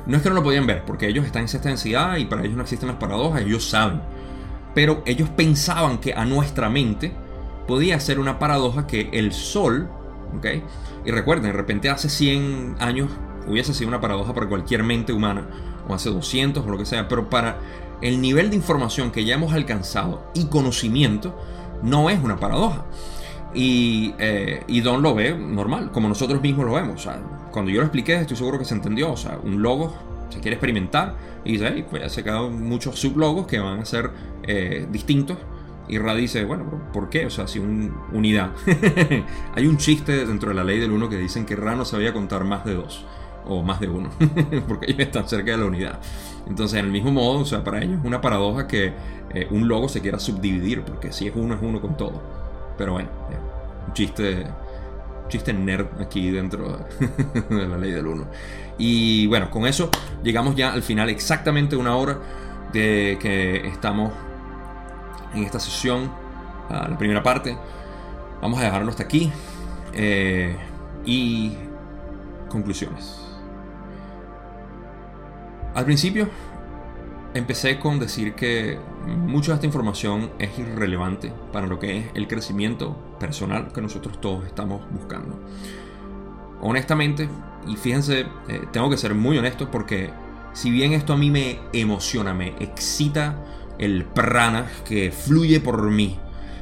[0.09, 2.41] no es que no lo podían ver, porque ellos están en esta densidad y para
[2.41, 4.01] ellos no existen las paradojas, ellos saben.
[4.73, 7.13] Pero ellos pensaban que a nuestra mente
[7.67, 9.87] podía ser una paradoja que el Sol,
[10.35, 10.45] ¿ok?
[11.05, 13.11] Y recuerden, de repente hace 100 años
[13.47, 15.47] hubiese sido una paradoja para cualquier mente humana,
[15.87, 17.59] o hace 200 o lo que sea, pero para
[18.01, 21.39] el nivel de información que ya hemos alcanzado y conocimiento,
[21.83, 22.85] no es una paradoja.
[23.53, 27.05] Y, eh, y, Don lo ve normal, como nosotros mismos lo vemos.
[27.05, 29.11] O cuando yo lo expliqué, estoy seguro que se entendió.
[29.11, 29.93] O sea, un logo
[30.29, 33.85] se quiere experimentar y dice, hey, pues ya se quedan muchos sublogos que van a
[33.85, 34.11] ser
[34.43, 35.37] eh, distintos.
[35.87, 37.25] Y Ra dice, bueno, ¿por qué?
[37.25, 38.51] O sea, si un, unidad.
[39.55, 42.13] Hay un chiste dentro de la ley del uno que dicen que Ra no sabía
[42.13, 43.05] contar más de dos
[43.47, 44.09] o más de uno,
[44.67, 45.99] porque ellos están cerca de la unidad.
[46.47, 48.93] Entonces, en el mismo modo, o sea, para ellos es una paradoja que
[49.33, 52.21] eh, un logo se quiera subdividir, porque si es uno, es uno con todo.
[52.77, 53.09] Pero bueno,
[53.87, 54.45] un chiste,
[55.29, 56.85] chiste nerd aquí dentro
[57.49, 58.27] de la ley del uno.
[58.77, 59.89] Y bueno, con eso
[60.23, 62.19] llegamos ya al final, exactamente una hora
[62.73, 64.11] de que estamos
[65.33, 66.11] en esta sesión,
[66.69, 67.57] la primera parte.
[68.41, 69.31] Vamos a dejarlo hasta aquí.
[69.93, 70.55] Eh,
[71.05, 71.53] y
[72.49, 73.19] conclusiones.
[75.73, 76.27] Al principio
[77.33, 78.77] empecé con decir que
[79.09, 84.19] mucha de esta información es irrelevante para lo que es el crecimiento personal que nosotros
[84.21, 85.39] todos estamos buscando.
[86.61, 87.29] Honestamente,
[87.67, 90.09] y fíjense, eh, tengo que ser muy honesto porque
[90.53, 93.43] si bien esto a mí me emociona, me excita
[93.77, 96.17] el prana que fluye por mí,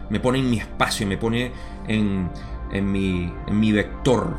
[0.10, 1.52] me pone en mi espacio, me pone
[1.88, 2.30] en,
[2.72, 4.36] en, mi, en mi vector,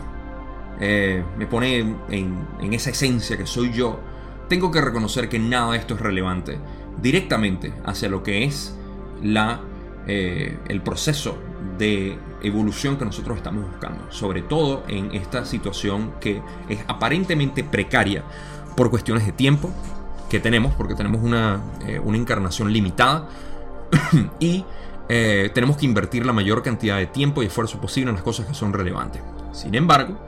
[0.81, 4.01] eh, me pone en, en esa esencia que soy yo,
[4.49, 6.59] tengo que reconocer que nada de esto es relevante
[7.01, 8.75] directamente hacia lo que es
[9.23, 9.61] la,
[10.07, 11.39] eh, el proceso
[11.79, 18.25] de evolución que nosotros estamos buscando, sobre todo en esta situación que es aparentemente precaria
[18.77, 19.71] por cuestiones de tiempo
[20.31, 23.29] que tenemos, porque tenemos una, eh, una encarnación limitada
[24.41, 24.65] y
[25.09, 28.47] eh, tenemos que invertir la mayor cantidad de tiempo y esfuerzo posible en las cosas
[28.47, 29.23] que son relevantes.
[29.53, 30.19] Sin embargo,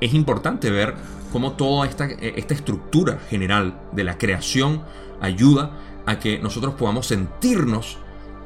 [0.00, 0.94] es importante ver
[1.32, 4.82] cómo toda esta, esta estructura general de la creación
[5.20, 5.70] ayuda
[6.06, 7.98] a que nosotros podamos sentirnos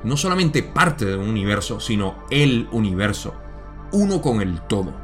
[0.05, 3.35] no solamente parte de un universo, sino el universo,
[3.93, 4.95] uno con el todo.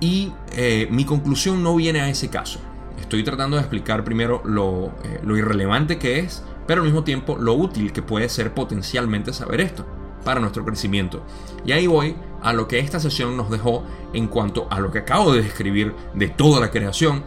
[0.00, 2.58] Y eh, mi conclusión no viene a ese caso.
[3.00, 7.36] Estoy tratando de explicar primero lo, eh, lo irrelevante que es, pero al mismo tiempo
[7.38, 9.86] lo útil que puede ser potencialmente saber esto
[10.24, 11.24] para nuestro crecimiento.
[11.64, 15.00] Y ahí voy a lo que esta sesión nos dejó en cuanto a lo que
[15.00, 17.22] acabo de describir de toda la creación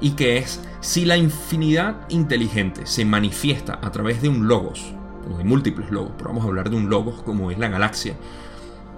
[0.00, 4.94] y que es si la infinidad inteligente se manifiesta a través de un logos,
[5.32, 8.16] o de múltiples logos, pero vamos a hablar de un logos como es la galaxia,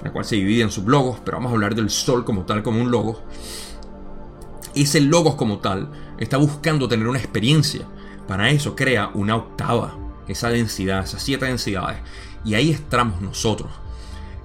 [0.05, 2.81] la cual se divide en sublogos, pero vamos a hablar del Sol como tal, como
[2.81, 3.19] un logos.
[4.75, 7.87] Ese logos como tal está buscando tener una experiencia.
[8.27, 9.97] Para eso crea una octava,
[10.29, 11.99] esa densidad, esas siete densidades.
[12.45, 13.71] Y ahí estamos nosotros.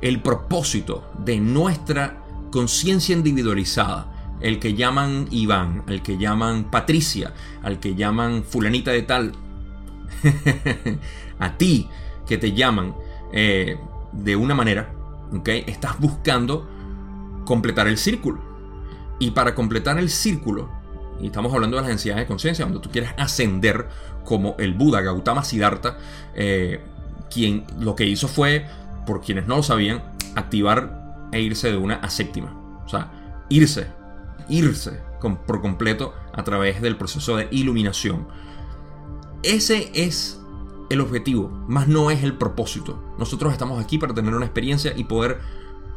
[0.01, 4.14] El propósito de nuestra conciencia individualizada,
[4.45, 7.33] el que llaman Iván, al que llaman Patricia,
[7.63, 9.31] al que llaman fulanita de tal,
[11.39, 11.89] a ti
[12.27, 12.93] que te llaman
[13.33, 13.79] eh,
[14.11, 14.93] de una manera,
[15.35, 15.63] ¿okay?
[15.65, 16.69] estás buscando
[17.43, 18.39] completar el círculo.
[19.17, 20.69] Y para completar el círculo,
[21.19, 23.89] y estamos hablando de las densidades de conciencia, cuando tú quieres ascender
[24.23, 25.97] como el Buda Gautama Siddhartha,
[26.35, 26.81] eh,
[27.31, 28.67] quien lo que hizo fue,
[29.07, 30.03] por quienes no lo sabían,
[30.35, 32.53] activar e irse de una a séptima.
[32.85, 33.09] O sea,
[33.49, 34.04] irse
[34.49, 34.99] irse
[35.47, 38.27] por completo a través del proceso de iluminación.
[39.43, 40.39] Ese es
[40.89, 43.01] el objetivo, más no es el propósito.
[43.17, 45.39] Nosotros estamos aquí para tener una experiencia y poder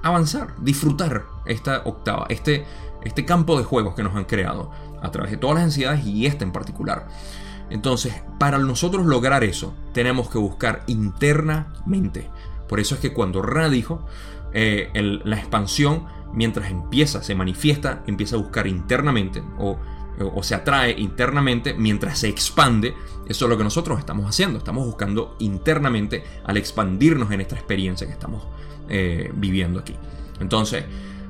[0.03, 2.65] avanzar, disfrutar esta octava, este,
[3.03, 4.71] este campo de juegos que nos han creado
[5.03, 7.09] a través de todas las ansiedades y esta en particular.
[7.71, 12.31] Entonces, para nosotros lograr eso, tenemos que buscar internamente.
[12.67, 14.07] Por eso es que cuando Ra dijo,
[14.53, 14.91] eh,
[15.25, 19.79] la expansión mientras empieza, se manifiesta, empieza a buscar internamente o,
[20.43, 22.93] se atrae internamente mientras se expande.
[23.29, 24.59] Eso es lo que nosotros estamos haciendo.
[24.59, 28.45] Estamos buscando internamente al expandirnos en esta experiencia que estamos
[28.89, 29.95] eh, viviendo aquí.
[30.41, 30.85] Entonces,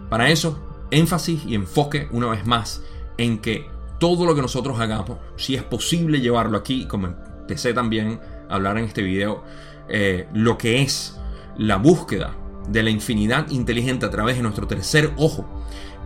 [0.09, 2.83] para eso, énfasis y enfoque una vez más
[3.19, 3.67] en que
[3.99, 8.79] todo lo que nosotros hagamos, si es posible llevarlo aquí, como empecé también a hablar
[8.79, 9.45] en este video,
[9.89, 11.19] eh, lo que es
[11.59, 12.35] la búsqueda
[12.71, 15.47] de la infinidad inteligente a través de nuestro tercer ojo,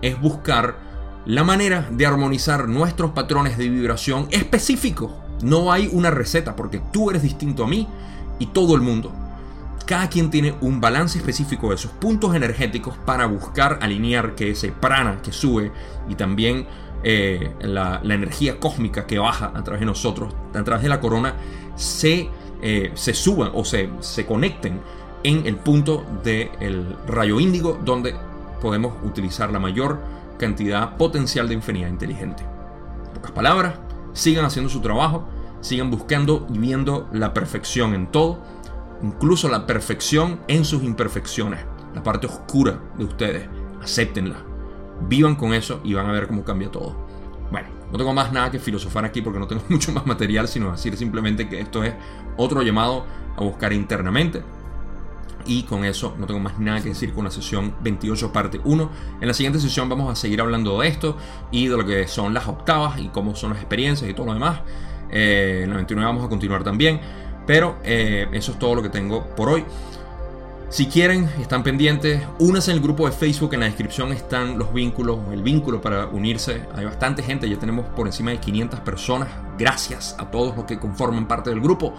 [0.00, 0.76] es buscar
[1.24, 5.12] la manera de armonizar nuestros patrones de vibración específicos.
[5.42, 7.88] No hay una receta porque tú eres distinto a mí
[8.38, 9.12] y todo el mundo.
[9.86, 14.72] Cada quien tiene un balance específico de sus puntos energéticos para buscar alinear que ese
[14.72, 15.72] prana que sube
[16.08, 16.66] y también
[17.04, 21.34] eh, la, energía cósmica que baja a través de nosotros, a través de la corona,
[21.74, 22.28] se,
[22.62, 24.80] eh, se suban o se, se conecten
[25.24, 28.14] en el punto del rayo índigo donde
[28.60, 30.00] podemos utilizar la mayor
[30.38, 32.44] cantidad potencial de infinidad inteligente.
[33.06, 33.74] En pocas palabras,
[34.12, 35.24] sigan haciendo su trabajo,
[35.60, 38.38] sigan buscando y viendo la perfección en todo,
[39.02, 41.60] incluso la perfección en sus imperfecciones,
[41.94, 43.48] la parte oscura de ustedes,
[43.82, 44.36] acéptenla,
[45.08, 46.96] vivan con eso y van a ver cómo cambia todo.
[47.50, 50.72] Bueno, no tengo más nada que filosofar aquí porque no tengo mucho más material, sino
[50.72, 51.94] decir simplemente que esto es
[52.36, 53.04] otro llamado
[53.36, 54.42] a buscar internamente
[55.46, 58.90] y con eso no tengo más nada que decir con la sesión 28 parte 1.
[59.20, 61.16] En la siguiente sesión vamos a seguir hablando de esto
[61.50, 64.34] y de lo que son las octavas y cómo son las experiencias y todo lo
[64.34, 64.60] demás.
[65.10, 67.00] Eh, en la 29 vamos a continuar también.
[67.46, 69.64] Pero eh, eso es todo lo que tengo por hoy.
[70.72, 74.72] Si quieren, están pendientes, únanse en el grupo de Facebook, en la descripción están los
[74.72, 76.62] vínculos, el vínculo para unirse.
[76.74, 79.28] Hay bastante gente, ya tenemos por encima de 500 personas.
[79.58, 81.94] Gracias a todos los que conforman parte del grupo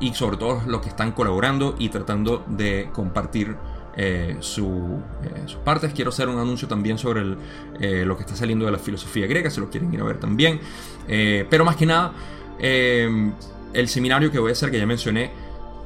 [0.00, 3.56] y sobre todo los que están colaborando y tratando de compartir
[3.96, 5.92] eh, eh, sus partes.
[5.94, 7.36] Quiero hacer un anuncio también sobre
[7.80, 10.18] eh, lo que está saliendo de la filosofía griega, si lo quieren ir a ver
[10.18, 10.60] también.
[11.06, 12.12] pero más que nada,
[12.58, 15.30] el seminario que voy a hacer, que ya mencioné,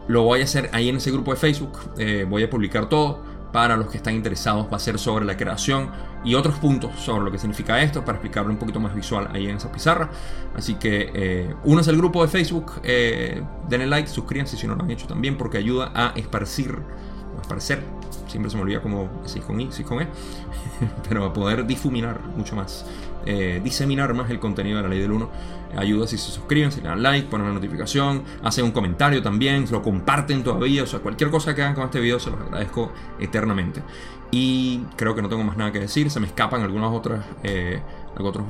[0.09, 1.79] lo voy a hacer ahí en ese grupo de Facebook.
[2.29, 3.23] voy a publicar todo
[3.53, 5.91] para los que están interesados va a ser sobre la creación
[6.25, 9.49] y otros puntos sobre lo que significa esto para explicarlo un poquito más visual ahí
[9.49, 10.11] en esa pizarra.
[10.55, 14.83] Así que eh, únanse al grupo de Facebook, eh, denle like, suscríbanse si no lo
[14.83, 16.77] han hecho también porque ayuda a esparcir
[17.37, 17.83] o esparcer.
[18.27, 20.09] Siempre se me olvida cómo decís con I, si con E,
[21.09, 22.85] pero a poder difuminar mucho más
[23.31, 25.29] eh, diseminar más el contenido de la ley del 1.
[25.77, 29.67] Ayuda si se suscriben, si le dan like, ponen la notificación, hacen un comentario también,
[29.71, 32.93] lo comparten todavía, o sea, cualquier cosa que hagan con este video se los agradezco
[33.19, 33.83] eternamente.
[34.31, 37.81] Y creo que no tengo más nada que decir, se me escapan algunas otras, eh,
[38.19, 38.45] otros,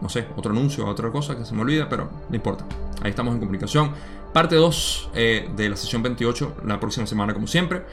[0.00, 2.66] no sé, otro anuncio, otra cosa que se me olvida, pero no importa.
[3.02, 3.92] Ahí estamos en comunicación.
[4.32, 7.84] Parte 2 eh, de la sesión 28 la próxima semana como siempre.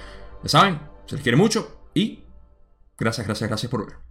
[0.43, 2.23] Ya saben, se les quiere mucho y
[2.97, 4.10] gracias, gracias, gracias por ver.